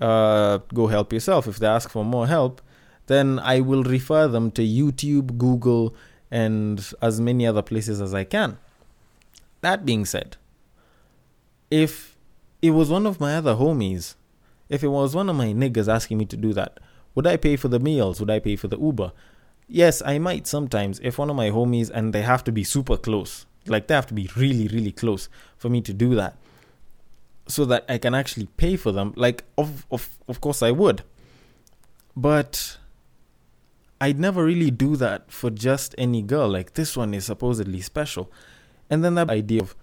Uh, 0.00 0.58
go 0.74 0.88
help 0.88 1.12
yourself. 1.12 1.46
If 1.46 1.60
they 1.60 1.68
ask 1.68 1.90
for 1.90 2.04
more 2.04 2.26
help, 2.26 2.60
then 3.06 3.38
I 3.38 3.60
will 3.60 3.84
refer 3.84 4.26
them 4.26 4.50
to 4.52 4.62
YouTube, 4.62 5.38
Google, 5.38 5.94
and 6.28 6.92
as 7.00 7.20
many 7.20 7.46
other 7.46 7.62
places 7.62 8.00
as 8.00 8.12
I 8.14 8.24
can. 8.24 8.58
That 9.60 9.86
being 9.86 10.04
said, 10.04 10.36
if 11.70 12.16
it 12.62 12.70
was 12.70 12.90
one 12.90 13.06
of 13.06 13.20
my 13.20 13.36
other 13.36 13.54
homies 13.54 14.14
if 14.68 14.82
it 14.82 14.88
was 14.88 15.14
one 15.14 15.28
of 15.28 15.36
my 15.36 15.46
niggas 15.46 15.92
asking 15.92 16.18
me 16.18 16.24
to 16.26 16.36
do 16.36 16.52
that, 16.52 16.80
would 17.14 17.26
I 17.26 17.36
pay 17.36 17.56
for 17.56 17.68
the 17.68 17.78
meals? 17.78 18.20
Would 18.20 18.30
I 18.30 18.38
pay 18.38 18.56
for 18.56 18.68
the 18.68 18.78
Uber? 18.78 19.12
Yes, 19.68 20.02
I 20.04 20.18
might 20.18 20.46
sometimes 20.46 21.00
if 21.00 21.18
one 21.18 21.30
of 21.30 21.36
my 21.36 21.50
homies 21.50 21.90
and 21.90 22.12
they 22.12 22.22
have 22.22 22.44
to 22.44 22.52
be 22.52 22.64
super 22.64 22.96
close. 22.96 23.46
Like 23.66 23.86
they 23.86 23.94
have 23.94 24.06
to 24.08 24.14
be 24.14 24.28
really, 24.36 24.68
really 24.68 24.92
close 24.92 25.28
for 25.56 25.68
me 25.68 25.80
to 25.82 25.92
do 25.92 26.14
that. 26.16 26.36
So 27.46 27.64
that 27.66 27.84
I 27.88 27.98
can 27.98 28.14
actually 28.14 28.46
pay 28.56 28.76
for 28.76 28.92
them. 28.92 29.12
Like 29.16 29.44
of 29.56 29.86
of 29.90 30.08
of 30.28 30.40
course 30.40 30.62
I 30.62 30.70
would. 30.70 31.02
But 32.16 32.78
I'd 34.00 34.18
never 34.18 34.44
really 34.44 34.70
do 34.70 34.96
that 34.96 35.30
for 35.30 35.50
just 35.50 35.94
any 35.96 36.20
girl. 36.20 36.48
Like 36.48 36.74
this 36.74 36.96
one 36.96 37.14
is 37.14 37.26
supposedly 37.26 37.80
special. 37.80 38.30
And 38.90 39.04
then 39.04 39.14
that 39.14 39.30
idea 39.30 39.62
of 39.62 39.74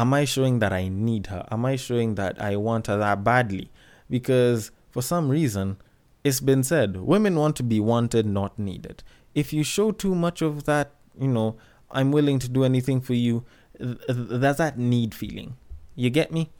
am 0.00 0.14
I 0.14 0.24
showing 0.24 0.58
that 0.60 0.72
I 0.72 0.88
need 0.88 1.26
her? 1.26 1.46
Am 1.50 1.64
I 1.64 1.76
showing 1.76 2.14
that 2.16 2.40
I 2.40 2.56
want 2.56 2.86
her 2.86 2.96
that 2.98 3.24
badly? 3.24 3.70
because 4.10 4.72
for 4.90 5.00
some 5.00 5.28
reason 5.30 5.78
it's 6.24 6.40
been 6.40 6.62
said 6.62 6.96
women 6.96 7.36
want 7.36 7.56
to 7.56 7.62
be 7.62 7.80
wanted, 7.80 8.26
not 8.26 8.58
needed. 8.58 9.02
If 9.34 9.52
you 9.52 9.62
show 9.62 9.92
too 9.92 10.14
much 10.14 10.42
of 10.42 10.64
that, 10.64 10.90
you 11.18 11.28
know, 11.28 11.56
I'm 11.90 12.12
willing 12.12 12.38
to 12.40 12.48
do 12.48 12.64
anything 12.64 13.00
for 13.00 13.14
you, 13.14 13.44
there's 13.78 14.56
that 14.56 14.76
need 14.76 15.14
feeling. 15.14 15.56
You 15.94 16.10
get 16.10 16.30
me? 16.30 16.50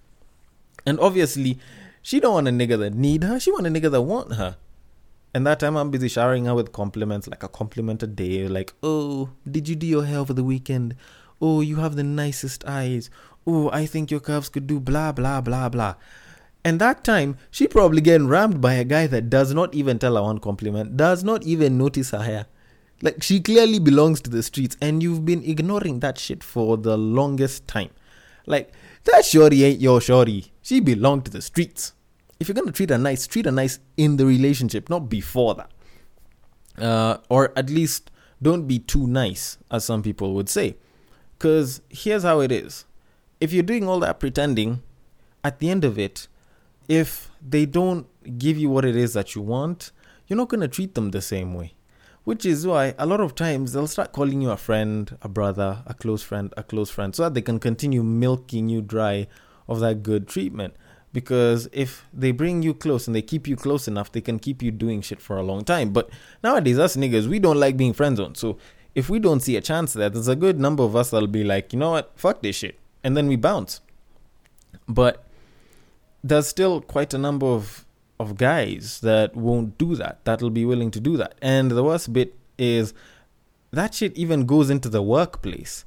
And 0.87 0.99
obviously, 0.99 1.59
she 2.00 2.20
don't 2.20 2.32
want 2.32 2.49
a 2.49 2.52
nigga 2.52 2.78
that 2.78 2.94
need 2.94 3.25
her. 3.25 3.38
She 3.38 3.52
want 3.52 3.66
a 3.66 3.70
nigga 3.70 3.90
that 3.90 4.02
want 4.02 4.35
her. 4.35 4.56
And 5.35 5.47
that 5.47 5.61
time 5.61 5.76
I'm 5.76 5.90
busy 5.90 6.09
showering 6.09 6.47
her 6.47 6.54
with 6.54 6.73
compliments, 6.73 7.28
like 7.28 7.42
a 7.42 7.49
compliment 7.49 8.02
a 8.02 8.06
day, 8.06 8.49
like, 8.49 8.73
oh, 8.82 9.30
did 9.49 9.68
you 9.68 9.76
do 9.76 9.87
your 9.87 10.04
hair 10.04 10.18
over 10.18 10.32
the 10.32 10.42
weekend? 10.42 10.97
Oh, 11.40 11.61
you 11.61 11.76
have 11.76 11.97
the 11.97 12.02
nicest 12.02 12.64
eyes. 12.66 13.11
Oh, 13.47 13.70
I 13.70 13.87
think 13.87 14.11
your 14.11 14.20
curves 14.20 14.49
could 14.49 14.66
do 14.66 14.78
blah 14.80 15.12
blah 15.12 15.40
blah 15.40 15.68
blah. 15.68 15.94
And 16.64 16.78
that 16.80 17.04
time, 17.04 17.38
she 17.50 17.66
probably 17.66 18.02
getting 18.02 18.28
rammed 18.28 18.61
by 18.61 18.75
a 18.75 18.85
guy 18.85 19.06
that 19.06 19.30
does 19.30 19.54
not 19.54 19.75
even 19.75 19.99
tell 19.99 20.16
her 20.16 20.23
one 20.23 20.38
compliment, 20.38 20.97
does 20.97 21.25
not 21.25 21.42
even 21.44 21.78
notice 21.78 22.11
her 22.11 22.23
hair. 22.23 22.47
Like 23.02 23.23
she 23.23 23.40
clearly 23.40 23.78
belongs 23.78 24.20
to 24.23 24.30
the 24.30 24.42
streets, 24.42 24.76
and 24.80 25.02
you've 25.02 25.25
been 25.25 25.42
ignoring 25.42 26.00
that 26.00 26.18
shit 26.18 26.44
for 26.44 26.76
the 26.76 26.99
longest 26.99 27.66
time. 27.66 27.90
Like 28.47 28.73
that 29.04 29.25
shorty 29.25 29.64
ain't 29.64 29.80
your 29.80 30.00
shorty. 30.00 30.52
She 30.61 30.80
belonged 30.80 31.25
to 31.25 31.30
the 31.30 31.40
streets. 31.40 31.94
If 32.38 32.49
you're 32.49 32.54
gonna 32.54 32.73
treat 32.73 32.90
her 32.90 32.99
nice, 32.99 33.26
treat 33.26 33.47
her 33.47 33.52
nice 33.52 33.78
in 33.97 34.16
the 34.16 34.26
relationship, 34.26 34.90
not 34.90 35.09
before 35.09 35.54
that. 35.54 35.70
Uh, 36.82 37.18
or 37.30 37.52
at 37.56 37.70
least 37.70 38.11
don't 38.42 38.66
be 38.66 38.78
too 38.78 39.06
nice, 39.06 39.59
as 39.70 39.85
some 39.85 40.02
people 40.02 40.35
would 40.35 40.49
say. 40.49 40.76
Cause 41.40 41.80
here's 41.88 42.23
how 42.23 42.38
it 42.40 42.52
is: 42.52 42.85
if 43.40 43.52
you're 43.52 43.64
doing 43.64 43.88
all 43.88 43.99
that 44.00 44.20
pretending, 44.20 44.82
at 45.42 45.59
the 45.59 45.70
end 45.70 45.85
of 45.85 45.99
it, 45.99 46.28
if 46.87 47.30
they 47.40 47.66
don't 47.66 48.06
give 48.38 48.59
you 48.59 48.68
what 48.68 48.85
it 48.85 48.94
is 48.94 49.14
that 49.14 49.35
you 49.35 49.40
want, 49.40 49.90
you're 50.26 50.37
not 50.37 50.50
going 50.50 50.61
to 50.61 50.68
treat 50.68 50.94
them 50.94 51.11
the 51.11 51.23
same 51.23 51.54
way. 51.54 51.73
Which 52.25 52.44
is 52.44 52.66
why 52.66 52.94
a 52.99 53.06
lot 53.06 53.20
of 53.20 53.35
times 53.35 53.73
they'll 53.73 53.87
start 53.87 54.12
calling 54.12 54.42
you 54.42 54.50
a 54.50 54.56
friend, 54.59 55.16
a 55.23 55.28
brother, 55.28 55.82
a 55.87 55.94
close 55.94 56.23
friend, 56.23 56.52
a 56.59 56.62
close 56.62 56.90
friend, 56.90 57.16
so 57.16 57.23
that 57.25 57.35
they 57.35 57.40
can 57.40 57.59
continue 57.59 58.02
milking 58.02 58.68
you 58.68 58.82
dry 58.82 59.26
of 59.66 59.80
that 59.80 60.02
good 60.02 60.28
treatment. 60.28 60.75
Because 61.12 61.68
if 61.73 62.06
they 62.12 62.30
bring 62.30 62.62
you 62.62 62.75
close 62.75 63.06
and 63.06 63.16
they 63.16 63.23
keep 63.23 63.49
you 63.49 63.56
close 63.56 63.88
enough, 63.88 64.12
they 64.12 64.20
can 64.20 64.38
keep 64.38 64.62
you 64.62 64.70
doing 64.70 65.00
shit 65.00 65.20
for 65.20 65.38
a 65.38 65.42
long 65.42 65.64
time. 65.64 65.92
But 65.92 66.11
nowadays, 66.44 66.78
us 66.78 66.97
niggas, 66.97 67.26
we 67.26 67.38
don't 67.38 67.59
like 67.59 67.78
being 67.78 67.94
friends 67.94 68.20
on. 68.20 68.35
So 68.35 68.59
if 68.94 69.09
we 69.09 69.18
don't 69.18 69.40
see 69.40 69.56
a 69.56 69.61
chance 69.61 69.92
there, 69.92 70.11
there's 70.11 70.28
a 70.28 70.37
good 70.37 70.59
number 70.59 70.82
of 70.82 70.97
us 70.97 71.11
that'll 71.11 71.28
be 71.28 71.44
like, 71.44 71.73
you 71.73 71.78
know 71.78 71.92
what, 71.92 72.12
fuck 72.16 72.42
this 72.42 72.56
shit. 72.56 72.78
And 73.02 73.16
then 73.16 73.28
we 73.28 73.37
bounce. 73.37 73.80
But 74.88 75.25
there's 76.23 76.49
still 76.49 76.80
quite 76.80 77.14
a 77.14 77.18
number 77.18 77.47
of 77.47 77.87
of 78.18 78.37
guys 78.37 79.00
that 79.00 79.35
won't 79.35 79.78
do 79.78 79.97
that, 79.97 80.23
that'll 80.25 80.50
be 80.50 80.66
willing 80.66 80.90
to 80.90 81.00
do 81.00 81.16
that. 81.16 81.35
And 81.40 81.70
the 81.70 81.82
worst 81.82 82.12
bit 82.12 82.37
is 82.59 82.92
that 83.70 83.94
shit 83.94 84.14
even 84.14 84.44
goes 84.44 84.68
into 84.68 84.90
the 84.90 85.00
workplace. 85.02 85.87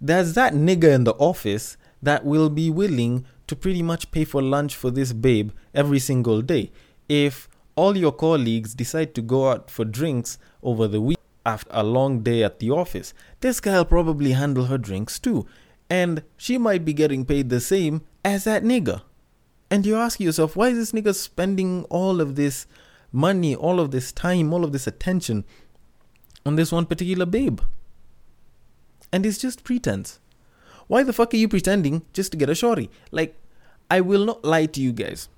There's 0.00 0.32
that 0.34 0.54
nigga 0.54 0.94
in 0.94 1.04
the 1.04 1.12
office 1.14 1.76
that 2.02 2.24
will 2.24 2.48
be 2.48 2.70
willing 2.70 3.26
to 3.46 3.54
pretty 3.54 3.82
much 3.82 4.10
pay 4.10 4.24
for 4.24 4.40
lunch 4.40 4.74
for 4.74 4.90
this 4.90 5.12
babe 5.12 5.50
every 5.74 5.98
single 5.98 6.40
day. 6.40 6.72
If 7.10 7.46
all 7.74 7.94
your 7.94 8.12
colleagues 8.12 8.74
decide 8.74 9.14
to 9.14 9.20
go 9.20 9.50
out 9.50 9.70
for 9.70 9.84
drinks 9.84 10.38
over 10.62 10.88
the 10.88 11.02
week 11.02 11.18
after 11.46 11.70
a 11.72 11.84
long 11.84 12.20
day 12.20 12.42
at 12.42 12.58
the 12.58 12.70
office, 12.70 13.14
this 13.40 13.60
guy'll 13.60 13.84
probably 13.84 14.32
handle 14.32 14.64
her 14.64 14.76
drinks 14.76 15.18
too. 15.18 15.46
And 15.88 16.24
she 16.36 16.58
might 16.58 16.84
be 16.84 16.92
getting 16.92 17.24
paid 17.24 17.48
the 17.48 17.60
same 17.60 18.02
as 18.24 18.44
that 18.44 18.64
nigga. 18.64 19.02
And 19.70 19.86
you 19.86 19.96
ask 19.96 20.18
yourself, 20.18 20.56
why 20.56 20.68
is 20.68 20.76
this 20.76 20.92
nigga 20.92 21.14
spending 21.14 21.84
all 21.84 22.20
of 22.20 22.34
this 22.34 22.66
money, 23.12 23.54
all 23.54 23.78
of 23.78 23.92
this 23.92 24.10
time, 24.10 24.52
all 24.52 24.64
of 24.64 24.72
this 24.72 24.88
attention 24.88 25.44
on 26.44 26.56
this 26.56 26.72
one 26.72 26.86
particular 26.86 27.26
babe? 27.26 27.60
And 29.12 29.24
it's 29.24 29.38
just 29.38 29.62
pretense. 29.62 30.18
Why 30.88 31.04
the 31.04 31.12
fuck 31.12 31.32
are 31.32 31.36
you 31.36 31.48
pretending 31.48 32.02
just 32.12 32.32
to 32.32 32.36
get 32.36 32.50
a 32.50 32.54
shorty? 32.54 32.90
Like, 33.12 33.36
I 33.88 34.00
will 34.00 34.24
not 34.24 34.44
lie 34.44 34.66
to 34.66 34.80
you 34.80 34.92
guys. 34.92 35.28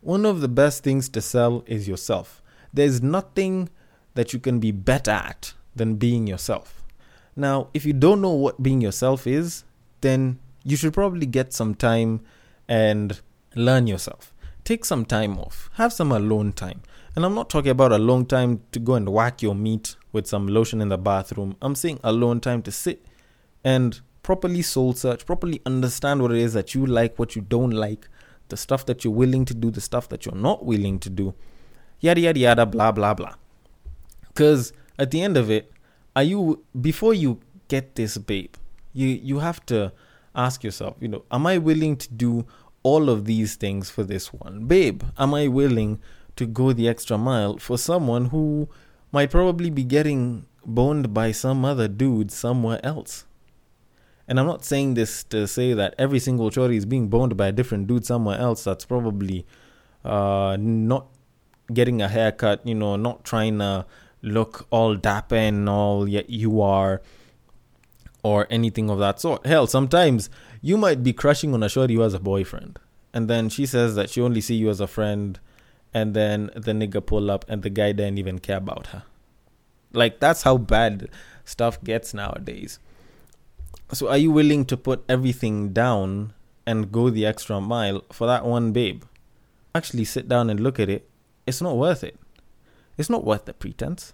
One 0.00 0.24
of 0.24 0.40
the 0.40 0.48
best 0.48 0.84
things 0.84 1.08
to 1.10 1.20
sell 1.20 1.64
is 1.66 1.88
yourself. 1.88 2.40
There's 2.72 3.02
nothing 3.02 3.68
that 4.14 4.32
you 4.32 4.38
can 4.38 4.58
be 4.58 4.72
better 4.72 5.10
at 5.10 5.54
than 5.74 5.96
being 5.96 6.26
yourself. 6.26 6.82
Now, 7.36 7.68
if 7.72 7.84
you 7.84 7.92
don't 7.92 8.20
know 8.20 8.32
what 8.32 8.62
being 8.62 8.80
yourself 8.80 9.26
is, 9.26 9.64
then 10.00 10.38
you 10.64 10.76
should 10.76 10.92
probably 10.92 11.26
get 11.26 11.52
some 11.52 11.74
time 11.74 12.20
and 12.68 13.20
learn 13.54 13.86
yourself. 13.86 14.34
Take 14.64 14.84
some 14.84 15.04
time 15.04 15.38
off. 15.38 15.70
Have 15.74 15.92
some 15.92 16.12
alone 16.12 16.52
time. 16.52 16.82
And 17.16 17.24
I'm 17.24 17.34
not 17.34 17.50
talking 17.50 17.70
about 17.70 17.92
a 17.92 17.98
long 17.98 18.26
time 18.26 18.62
to 18.72 18.78
go 18.78 18.94
and 18.94 19.08
whack 19.08 19.42
your 19.42 19.54
meat 19.54 19.96
with 20.12 20.26
some 20.26 20.46
lotion 20.46 20.80
in 20.80 20.88
the 20.88 20.98
bathroom. 20.98 21.56
I'm 21.60 21.74
saying 21.74 22.00
alone 22.04 22.40
time 22.40 22.62
to 22.62 22.72
sit 22.72 23.04
and 23.64 24.00
properly 24.22 24.62
soul 24.62 24.92
search, 24.92 25.26
properly 25.26 25.60
understand 25.66 26.22
what 26.22 26.30
it 26.30 26.38
is 26.38 26.52
that 26.52 26.74
you 26.74 26.86
like, 26.86 27.18
what 27.18 27.34
you 27.34 27.42
don't 27.42 27.70
like, 27.70 28.08
the 28.48 28.56
stuff 28.56 28.86
that 28.86 29.04
you're 29.04 29.12
willing 29.12 29.44
to 29.46 29.54
do, 29.54 29.70
the 29.70 29.80
stuff 29.80 30.08
that 30.10 30.24
you're 30.26 30.34
not 30.34 30.64
willing 30.64 30.98
to 31.00 31.10
do, 31.10 31.34
yada 32.00 32.20
yada 32.20 32.38
yada, 32.38 32.66
blah 32.66 32.92
blah 32.92 33.14
blah. 33.14 33.34
Because 34.30 34.72
at 34.98 35.10
the 35.10 35.22
end 35.22 35.36
of 35.36 35.50
it, 35.50 35.72
are 36.16 36.22
you 36.22 36.64
before 36.80 37.14
you 37.14 37.40
get 37.68 37.94
this 37.94 38.18
babe, 38.18 38.54
you 38.92 39.06
you 39.06 39.38
have 39.38 39.64
to 39.66 39.92
ask 40.34 40.62
yourself, 40.64 40.96
you 41.00 41.08
know, 41.08 41.24
am 41.30 41.46
I 41.46 41.58
willing 41.58 41.96
to 41.96 42.12
do 42.12 42.46
all 42.82 43.10
of 43.10 43.24
these 43.24 43.56
things 43.56 43.90
for 43.90 44.04
this 44.04 44.32
one 44.32 44.66
babe? 44.66 45.02
Am 45.18 45.34
I 45.34 45.48
willing 45.48 46.00
to 46.36 46.46
go 46.46 46.72
the 46.72 46.88
extra 46.88 47.18
mile 47.18 47.58
for 47.58 47.76
someone 47.76 48.26
who 48.26 48.68
might 49.12 49.30
probably 49.30 49.70
be 49.70 49.84
getting 49.84 50.46
boned 50.64 51.12
by 51.12 51.32
some 51.32 51.64
other 51.64 51.88
dude 51.88 52.30
somewhere 52.30 52.80
else? 52.84 53.24
And 54.28 54.38
I'm 54.38 54.46
not 54.46 54.64
saying 54.64 54.94
this 54.94 55.24
to 55.24 55.48
say 55.48 55.74
that 55.74 55.94
every 55.98 56.20
single 56.20 56.50
chori 56.50 56.76
is 56.76 56.86
being 56.86 57.08
boned 57.08 57.36
by 57.36 57.48
a 57.48 57.52
different 57.52 57.88
dude 57.88 58.06
somewhere 58.06 58.38
else 58.38 58.62
that's 58.62 58.84
probably 58.84 59.44
uh, 60.04 60.56
not 60.58 61.08
getting 61.74 62.00
a 62.00 62.08
haircut, 62.08 62.64
you 62.64 62.74
know, 62.74 62.94
not 62.94 63.24
trying 63.24 63.58
to 63.58 63.86
look 64.22 64.66
all 64.70 64.94
dapper 64.96 65.36
and 65.36 65.68
all 65.68 66.08
yet 66.08 66.28
you 66.30 66.60
are 66.60 67.00
or 68.22 68.46
anything 68.50 68.90
of 68.90 68.98
that 68.98 69.20
sort. 69.20 69.46
Hell, 69.46 69.66
sometimes 69.66 70.28
you 70.60 70.76
might 70.76 71.02
be 71.02 71.12
crushing 71.12 71.54
on 71.54 71.62
a 71.62 71.68
shorty 71.68 71.96
has 71.96 72.14
a 72.14 72.20
boyfriend, 72.20 72.78
and 73.14 73.28
then 73.28 73.48
she 73.48 73.64
says 73.66 73.94
that 73.94 74.10
she 74.10 74.20
only 74.20 74.40
see 74.40 74.54
you 74.54 74.68
as 74.68 74.80
a 74.80 74.86
friend, 74.86 75.40
and 75.94 76.14
then 76.14 76.50
the 76.54 76.72
nigga 76.72 77.04
pull 77.04 77.30
up 77.30 77.44
and 77.48 77.62
the 77.62 77.70
guy 77.70 77.92
didn't 77.92 78.18
even 78.18 78.38
care 78.38 78.58
about 78.58 78.88
her. 78.88 79.04
Like 79.92 80.20
that's 80.20 80.42
how 80.42 80.58
bad 80.58 81.08
stuff 81.44 81.82
gets 81.82 82.14
nowadays. 82.14 82.78
So 83.92 84.08
are 84.08 84.18
you 84.18 84.30
willing 84.30 84.64
to 84.66 84.76
put 84.76 85.02
everything 85.08 85.72
down 85.72 86.32
and 86.64 86.92
go 86.92 87.10
the 87.10 87.26
extra 87.26 87.60
mile 87.60 88.04
for 88.12 88.26
that 88.28 88.44
one 88.44 88.70
babe? 88.72 89.02
Actually 89.74 90.04
sit 90.04 90.28
down 90.28 90.48
and 90.48 90.60
look 90.60 90.78
at 90.78 90.88
it. 90.88 91.08
It's 91.46 91.60
not 91.60 91.76
worth 91.76 92.04
it. 92.04 92.19
It's 93.00 93.08
not 93.08 93.24
worth 93.24 93.46
the 93.46 93.54
pretense. 93.54 94.12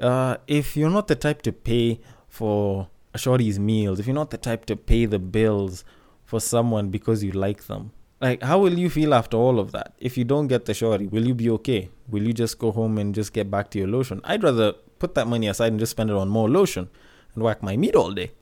Uh, 0.00 0.38
if 0.48 0.76
you're 0.76 0.90
not 0.90 1.06
the 1.06 1.14
type 1.14 1.40
to 1.42 1.52
pay 1.52 2.00
for 2.26 2.88
a 3.14 3.18
shorty's 3.18 3.60
meals, 3.60 4.00
if 4.00 4.08
you're 4.08 4.22
not 4.22 4.30
the 4.30 4.38
type 4.38 4.64
to 4.66 4.74
pay 4.74 5.04
the 5.04 5.20
bills 5.20 5.84
for 6.24 6.40
someone 6.40 6.88
because 6.88 7.22
you 7.22 7.30
like 7.30 7.68
them, 7.68 7.92
like 8.20 8.42
how 8.42 8.58
will 8.58 8.76
you 8.76 8.90
feel 8.90 9.14
after 9.14 9.36
all 9.36 9.60
of 9.60 9.70
that? 9.70 9.94
If 9.98 10.18
you 10.18 10.24
don't 10.24 10.48
get 10.48 10.64
the 10.64 10.74
shorty, 10.74 11.06
will 11.06 11.24
you 11.24 11.34
be 11.34 11.48
okay? 11.50 11.90
Will 12.08 12.24
you 12.24 12.32
just 12.32 12.58
go 12.58 12.72
home 12.72 12.98
and 12.98 13.14
just 13.14 13.32
get 13.32 13.52
back 13.52 13.70
to 13.70 13.78
your 13.78 13.86
lotion? 13.86 14.20
I'd 14.24 14.42
rather 14.42 14.72
put 14.98 15.14
that 15.14 15.28
money 15.28 15.46
aside 15.46 15.70
and 15.70 15.78
just 15.78 15.92
spend 15.92 16.10
it 16.10 16.16
on 16.16 16.28
more 16.28 16.50
lotion 16.50 16.88
and 17.36 17.44
whack 17.44 17.62
my 17.62 17.76
meat 17.76 17.94
all 17.94 18.10
day. 18.10 18.32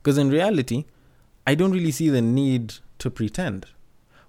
Because 0.00 0.16
in 0.16 0.30
reality, 0.30 0.84
I 1.44 1.56
don't 1.56 1.72
really 1.72 1.90
see 1.90 2.08
the 2.08 2.22
need 2.22 2.74
to 3.00 3.10
pretend. 3.10 3.66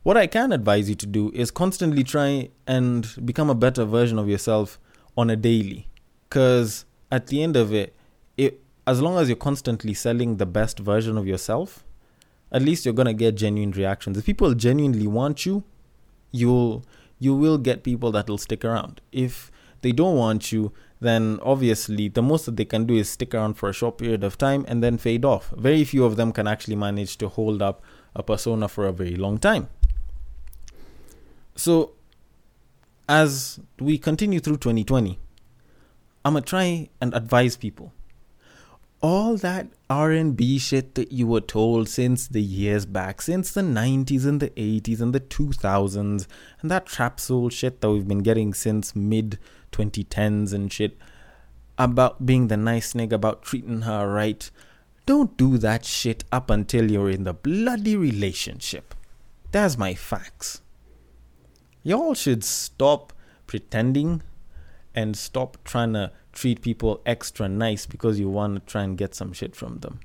What 0.03 0.15
I 0.15 0.27
can 0.27 0.53
advise 0.53 0.87
you 0.87 0.95
to 0.95 1.05
do 1.05 1.29
is 1.33 1.51
constantly 1.51 2.05
try 2.05 2.49
and 2.65 3.05
become 3.25 3.49
a 3.49 3.55
better 3.55 3.83
version 3.83 4.17
of 4.17 4.29
yourself 4.29 4.79
on 5.17 5.29
a 5.29 5.35
daily. 5.35 5.89
Because 6.29 6.85
at 7.11 7.27
the 7.27 7.43
end 7.43 7.57
of 7.57 7.73
it, 7.73 7.93
it, 8.37 8.61
as 8.87 9.01
long 9.01 9.17
as 9.17 9.27
you're 9.27 9.35
constantly 9.35 9.93
selling 9.93 10.37
the 10.37 10.45
best 10.45 10.79
version 10.79 11.17
of 11.17 11.27
yourself, 11.27 11.83
at 12.49 12.61
least 12.61 12.85
you're 12.85 12.93
gonna 12.93 13.13
get 13.13 13.35
genuine 13.35 13.71
reactions. 13.71 14.17
If 14.17 14.25
people 14.25 14.53
genuinely 14.53 15.05
want 15.05 15.45
you, 15.45 15.63
you'll 16.31 16.85
you 17.21 17.35
will 17.35 17.57
get 17.57 17.83
people 17.83 18.13
that'll 18.13 18.37
stick 18.37 18.63
around. 18.63 19.01
If 19.11 19.51
they 19.81 19.91
don't 19.91 20.15
want 20.15 20.53
you, 20.53 20.71
then 21.01 21.39
obviously 21.43 22.07
the 22.07 22.21
most 22.21 22.45
that 22.45 22.55
they 22.55 22.63
can 22.63 22.85
do 22.85 22.95
is 22.95 23.09
stick 23.09 23.33
around 23.33 23.55
for 23.55 23.67
a 23.67 23.73
short 23.73 23.97
period 23.97 24.23
of 24.23 24.37
time 24.37 24.63
and 24.69 24.81
then 24.81 24.97
fade 24.97 25.25
off. 25.25 25.53
Very 25.57 25.83
few 25.83 26.05
of 26.05 26.15
them 26.15 26.31
can 26.31 26.47
actually 26.47 26.77
manage 26.77 27.17
to 27.17 27.27
hold 27.27 27.61
up 27.61 27.83
a 28.15 28.23
persona 28.23 28.69
for 28.69 28.87
a 28.87 28.93
very 28.93 29.17
long 29.17 29.37
time. 29.37 29.67
So, 31.59 31.91
as 33.09 33.59
we 33.79 33.97
continue 33.97 34.39
through 34.39 34.59
2020, 34.59 35.19
I'm 36.23 36.33
gonna 36.33 36.45
try 36.45 36.87
and 37.01 37.13
advise 37.13 37.57
people. 37.57 37.91
All 39.01 39.35
that 39.35 39.67
R&B 39.89 40.57
shit 40.57 40.95
that 40.95 41.11
you 41.11 41.27
were 41.27 41.41
told 41.41 41.89
since 41.89 42.29
the 42.29 42.41
years 42.41 42.85
back, 42.85 43.21
since 43.21 43.51
the 43.51 43.61
90s 43.61 44.25
and 44.25 44.39
the 44.39 44.51
80s 44.51 45.01
and 45.01 45.13
the 45.13 45.19
2000s, 45.19 46.27
and 46.61 46.71
that 46.71 46.85
trap 46.85 47.19
soul 47.19 47.49
shit 47.49 47.81
that 47.81 47.91
we've 47.91 48.07
been 48.07 48.23
getting 48.23 48.53
since 48.53 48.95
mid 48.95 49.37
2010s 49.73 50.53
and 50.53 50.71
shit 50.71 50.97
about 51.77 52.25
being 52.25 52.47
the 52.47 52.55
nice 52.55 52.93
nigga, 52.93 53.11
about 53.11 53.41
treating 53.41 53.81
her 53.81 54.09
right. 54.09 54.49
Don't 55.05 55.35
do 55.35 55.57
that 55.57 55.83
shit 55.83 56.23
up 56.31 56.49
until 56.49 56.89
you're 56.89 57.09
in 57.09 57.25
the 57.25 57.33
bloody 57.33 57.97
relationship. 57.97 58.95
That's 59.51 59.77
my 59.77 59.93
facts. 59.93 60.61
Y'all 61.83 62.13
should 62.13 62.43
stop 62.43 63.13
pretending 63.47 64.21
and 64.93 65.15
stop 65.15 65.57
trying 65.63 65.93
to 65.93 66.11
treat 66.33 66.61
people 66.61 67.01
extra 67.05 67.47
nice 67.47 67.85
because 67.85 68.19
you 68.19 68.29
want 68.29 68.55
to 68.55 68.71
try 68.71 68.83
and 68.83 68.97
get 68.97 69.15
some 69.15 69.33
shit 69.33 69.55
from 69.55 69.79
them. 69.79 69.99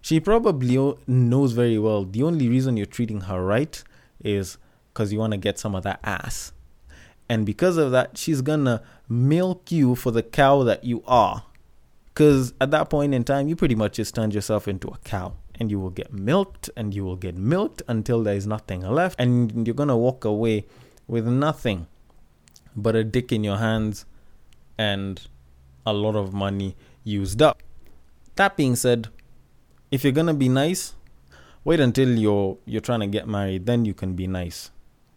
She 0.00 0.20
probably 0.20 0.94
knows 1.06 1.52
very 1.52 1.78
well 1.78 2.04
the 2.04 2.22
only 2.22 2.48
reason 2.48 2.76
you're 2.76 2.86
treating 2.86 3.22
her 3.22 3.44
right 3.44 3.82
is 4.22 4.58
because 4.92 5.12
you 5.12 5.18
want 5.18 5.32
to 5.32 5.36
get 5.36 5.58
some 5.58 5.74
of 5.74 5.82
that 5.82 6.00
ass. 6.02 6.52
And 7.28 7.44
because 7.44 7.76
of 7.76 7.90
that, 7.92 8.16
she's 8.16 8.40
gonna 8.40 8.82
milk 9.08 9.70
you 9.70 9.94
for 9.94 10.10
the 10.10 10.22
cow 10.22 10.62
that 10.62 10.84
you 10.84 11.02
are. 11.06 11.44
Because 12.06 12.54
at 12.60 12.70
that 12.70 12.90
point 12.90 13.14
in 13.14 13.22
time, 13.22 13.48
you 13.48 13.54
pretty 13.54 13.74
much 13.74 13.94
just 13.94 14.14
turned 14.14 14.34
yourself 14.34 14.66
into 14.66 14.88
a 14.88 14.98
cow. 15.04 15.34
And 15.60 15.70
you 15.70 15.78
will 15.78 15.90
get 15.90 16.12
milked 16.12 16.70
and 16.76 16.94
you 16.94 17.04
will 17.04 17.16
get 17.16 17.36
milked 17.36 17.82
until 17.86 18.22
there 18.22 18.34
is 18.34 18.46
nothing 18.46 18.80
left. 18.80 19.20
And 19.20 19.66
you're 19.66 19.74
gonna 19.74 19.96
walk 19.96 20.24
away 20.24 20.64
with 21.08 21.26
nothing 21.26 21.88
but 22.76 22.94
a 22.94 23.02
dick 23.02 23.32
in 23.32 23.42
your 23.42 23.56
hands 23.56 24.04
and 24.78 25.26
a 25.84 25.92
lot 25.92 26.14
of 26.14 26.32
money 26.32 26.76
used 27.02 27.42
up. 27.42 27.60
That 28.36 28.56
being 28.56 28.76
said, 28.76 29.08
if 29.90 30.04
you're 30.04 30.12
gonna 30.12 30.34
be 30.34 30.48
nice, 30.48 30.94
wait 31.64 31.80
until 31.80 32.16
you're 32.16 32.58
you're 32.66 32.80
trying 32.80 33.00
to 33.00 33.06
get 33.06 33.26
married, 33.26 33.66
then 33.66 33.84
you 33.84 33.94
can 33.94 34.14
be 34.14 34.26
nice. 34.26 34.70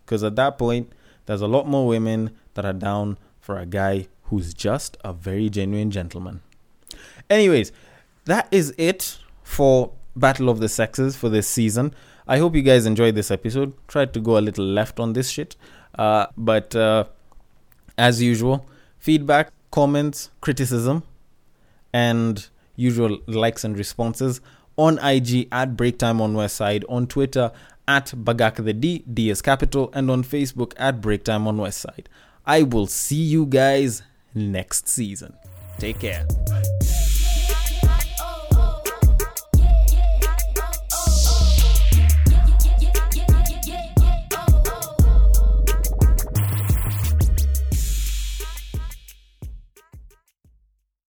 Because 0.05 0.23
at 0.23 0.35
that 0.37 0.57
point, 0.57 0.91
there's 1.25 1.41
a 1.41 1.47
lot 1.47 1.67
more 1.67 1.85
women 1.85 2.31
that 2.55 2.65
are 2.65 2.73
down 2.73 3.17
for 3.39 3.57
a 3.59 3.65
guy 3.65 4.07
who's 4.23 4.53
just 4.53 4.97
a 5.03 5.13
very 5.13 5.49
genuine 5.49 5.91
gentleman. 5.91 6.41
Anyways, 7.29 7.71
that 8.25 8.47
is 8.51 8.73
it 8.77 9.19
for 9.43 9.91
Battle 10.15 10.49
of 10.49 10.59
the 10.59 10.69
Sexes 10.69 11.15
for 11.15 11.29
this 11.29 11.47
season. 11.47 11.93
I 12.27 12.37
hope 12.37 12.55
you 12.55 12.61
guys 12.61 12.85
enjoyed 12.85 13.15
this 13.15 13.31
episode. 13.31 13.73
Tried 13.87 14.13
to 14.13 14.19
go 14.19 14.37
a 14.37 14.39
little 14.41 14.65
left 14.65 14.99
on 14.99 15.13
this 15.13 15.29
shit. 15.29 15.55
Uh, 15.97 16.27
but 16.37 16.75
uh, 16.75 17.05
as 17.97 18.21
usual, 18.21 18.65
feedback, 18.99 19.51
comments, 19.71 20.29
criticism, 20.41 21.03
and 21.93 22.47
usual 22.75 23.19
likes 23.27 23.63
and 23.63 23.77
responses 23.77 24.41
on 24.77 24.97
IG 24.99 25.47
at 25.51 25.75
Breaktime 25.75 26.21
on 26.21 26.33
Westside, 26.33 26.83
on 26.89 27.07
Twitter 27.07 27.51
at 27.87 28.07
Bagak 28.07 28.63
the 28.63 28.73
D, 28.73 29.03
D 29.11 29.29
is 29.29 29.41
capital, 29.41 29.89
and 29.93 30.09
on 30.09 30.23
Facebook 30.23 30.73
at 30.77 31.01
Breaktime 31.01 31.45
on 31.45 31.57
Westside. 31.57 32.05
I 32.45 32.63
will 32.63 32.87
see 32.87 33.21
you 33.21 33.45
guys 33.45 34.01
next 34.33 34.87
season. 34.87 35.33
Take 35.77 35.99
care. 35.99 36.25